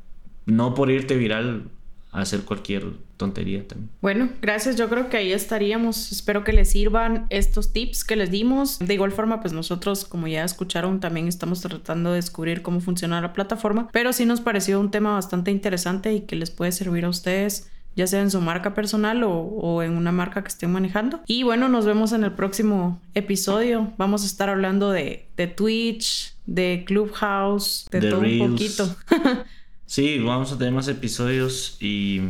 no 0.45 0.75
por 0.75 0.91
irte 0.91 1.15
viral 1.15 1.69
a 2.11 2.19
hacer 2.19 2.41
cualquier 2.41 2.83
tontería 3.15 3.65
también. 3.65 3.89
Bueno, 4.01 4.27
gracias. 4.41 4.75
Yo 4.75 4.89
creo 4.89 5.07
que 5.07 5.15
ahí 5.15 5.31
estaríamos. 5.31 6.11
Espero 6.11 6.43
que 6.43 6.51
les 6.51 6.69
sirvan 6.69 7.27
estos 7.29 7.71
tips 7.71 8.03
que 8.03 8.17
les 8.17 8.29
dimos. 8.29 8.77
De 8.77 8.93
igual 8.93 9.13
forma, 9.13 9.39
pues 9.39 9.53
nosotros, 9.53 10.03
como 10.03 10.27
ya 10.27 10.43
escucharon, 10.43 10.99
también 10.99 11.29
estamos 11.29 11.61
tratando 11.61 12.09
de 12.09 12.17
descubrir 12.17 12.61
cómo 12.61 12.81
funciona 12.81 13.21
la 13.21 13.31
plataforma, 13.31 13.87
pero 13.93 14.11
sí 14.11 14.25
nos 14.25 14.41
pareció 14.41 14.81
un 14.81 14.91
tema 14.91 15.13
bastante 15.13 15.49
interesante 15.49 16.13
y 16.13 16.21
que 16.21 16.35
les 16.35 16.51
puede 16.51 16.73
servir 16.73 17.05
a 17.05 17.09
ustedes 17.09 17.71
ya 17.95 18.07
sea 18.07 18.21
en 18.21 18.31
su 18.31 18.41
marca 18.41 18.73
personal 18.73 19.23
o, 19.25 19.83
en 19.83 19.95
una 19.97 20.11
marca 20.11 20.41
que 20.41 20.47
estén 20.47 20.71
manejando. 20.71 21.21
Y 21.27 21.43
bueno, 21.43 21.69
nos 21.69 21.85
vemos 21.85 22.11
en 22.11 22.23
el 22.23 22.31
próximo 22.31 23.01
episodio. 23.13 23.93
Vamos 23.97 24.23
a 24.23 24.25
estar 24.25 24.49
hablando 24.49 24.91
de, 24.91 25.27
Twitch, 25.55 26.35
de 26.45 26.83
Clubhouse, 26.85 27.87
de, 27.91 28.01
todo 28.01 28.21
un 28.21 28.49
poquito. 28.49 28.95
sí, 29.85 30.19
vamos 30.19 30.51
a 30.51 30.57
tener 30.57 30.73
más 30.73 30.87
episodios 30.87 31.77
y 31.79 32.21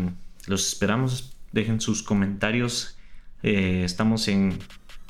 los 0.48 0.68
esperamos. 0.68 1.34
Dejen 1.52 1.80
sus 1.80 2.04
comentarios. 2.04 2.98
Eh, 3.44 3.84
estamos 3.84 4.28
en 4.28 4.58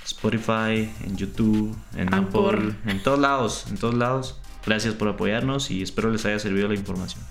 Spotify, 0.06 0.90
en 1.06 1.16
YouTube, 1.16 1.76
en 1.96 2.14
Apple, 2.14 2.76
en 2.86 3.02
todos 3.02 3.20
lados, 3.20 3.66
en 3.70 3.78
todos 3.78 3.96
lados. 3.96 4.40
Gracias 4.66 4.94
por 4.94 5.08
apoyarnos 5.08 5.72
y 5.72 5.82
espero 5.82 6.10
les 6.10 6.26
haya 6.26 6.40
servido 6.40 6.68
la 6.68 6.76
información. 6.76 7.22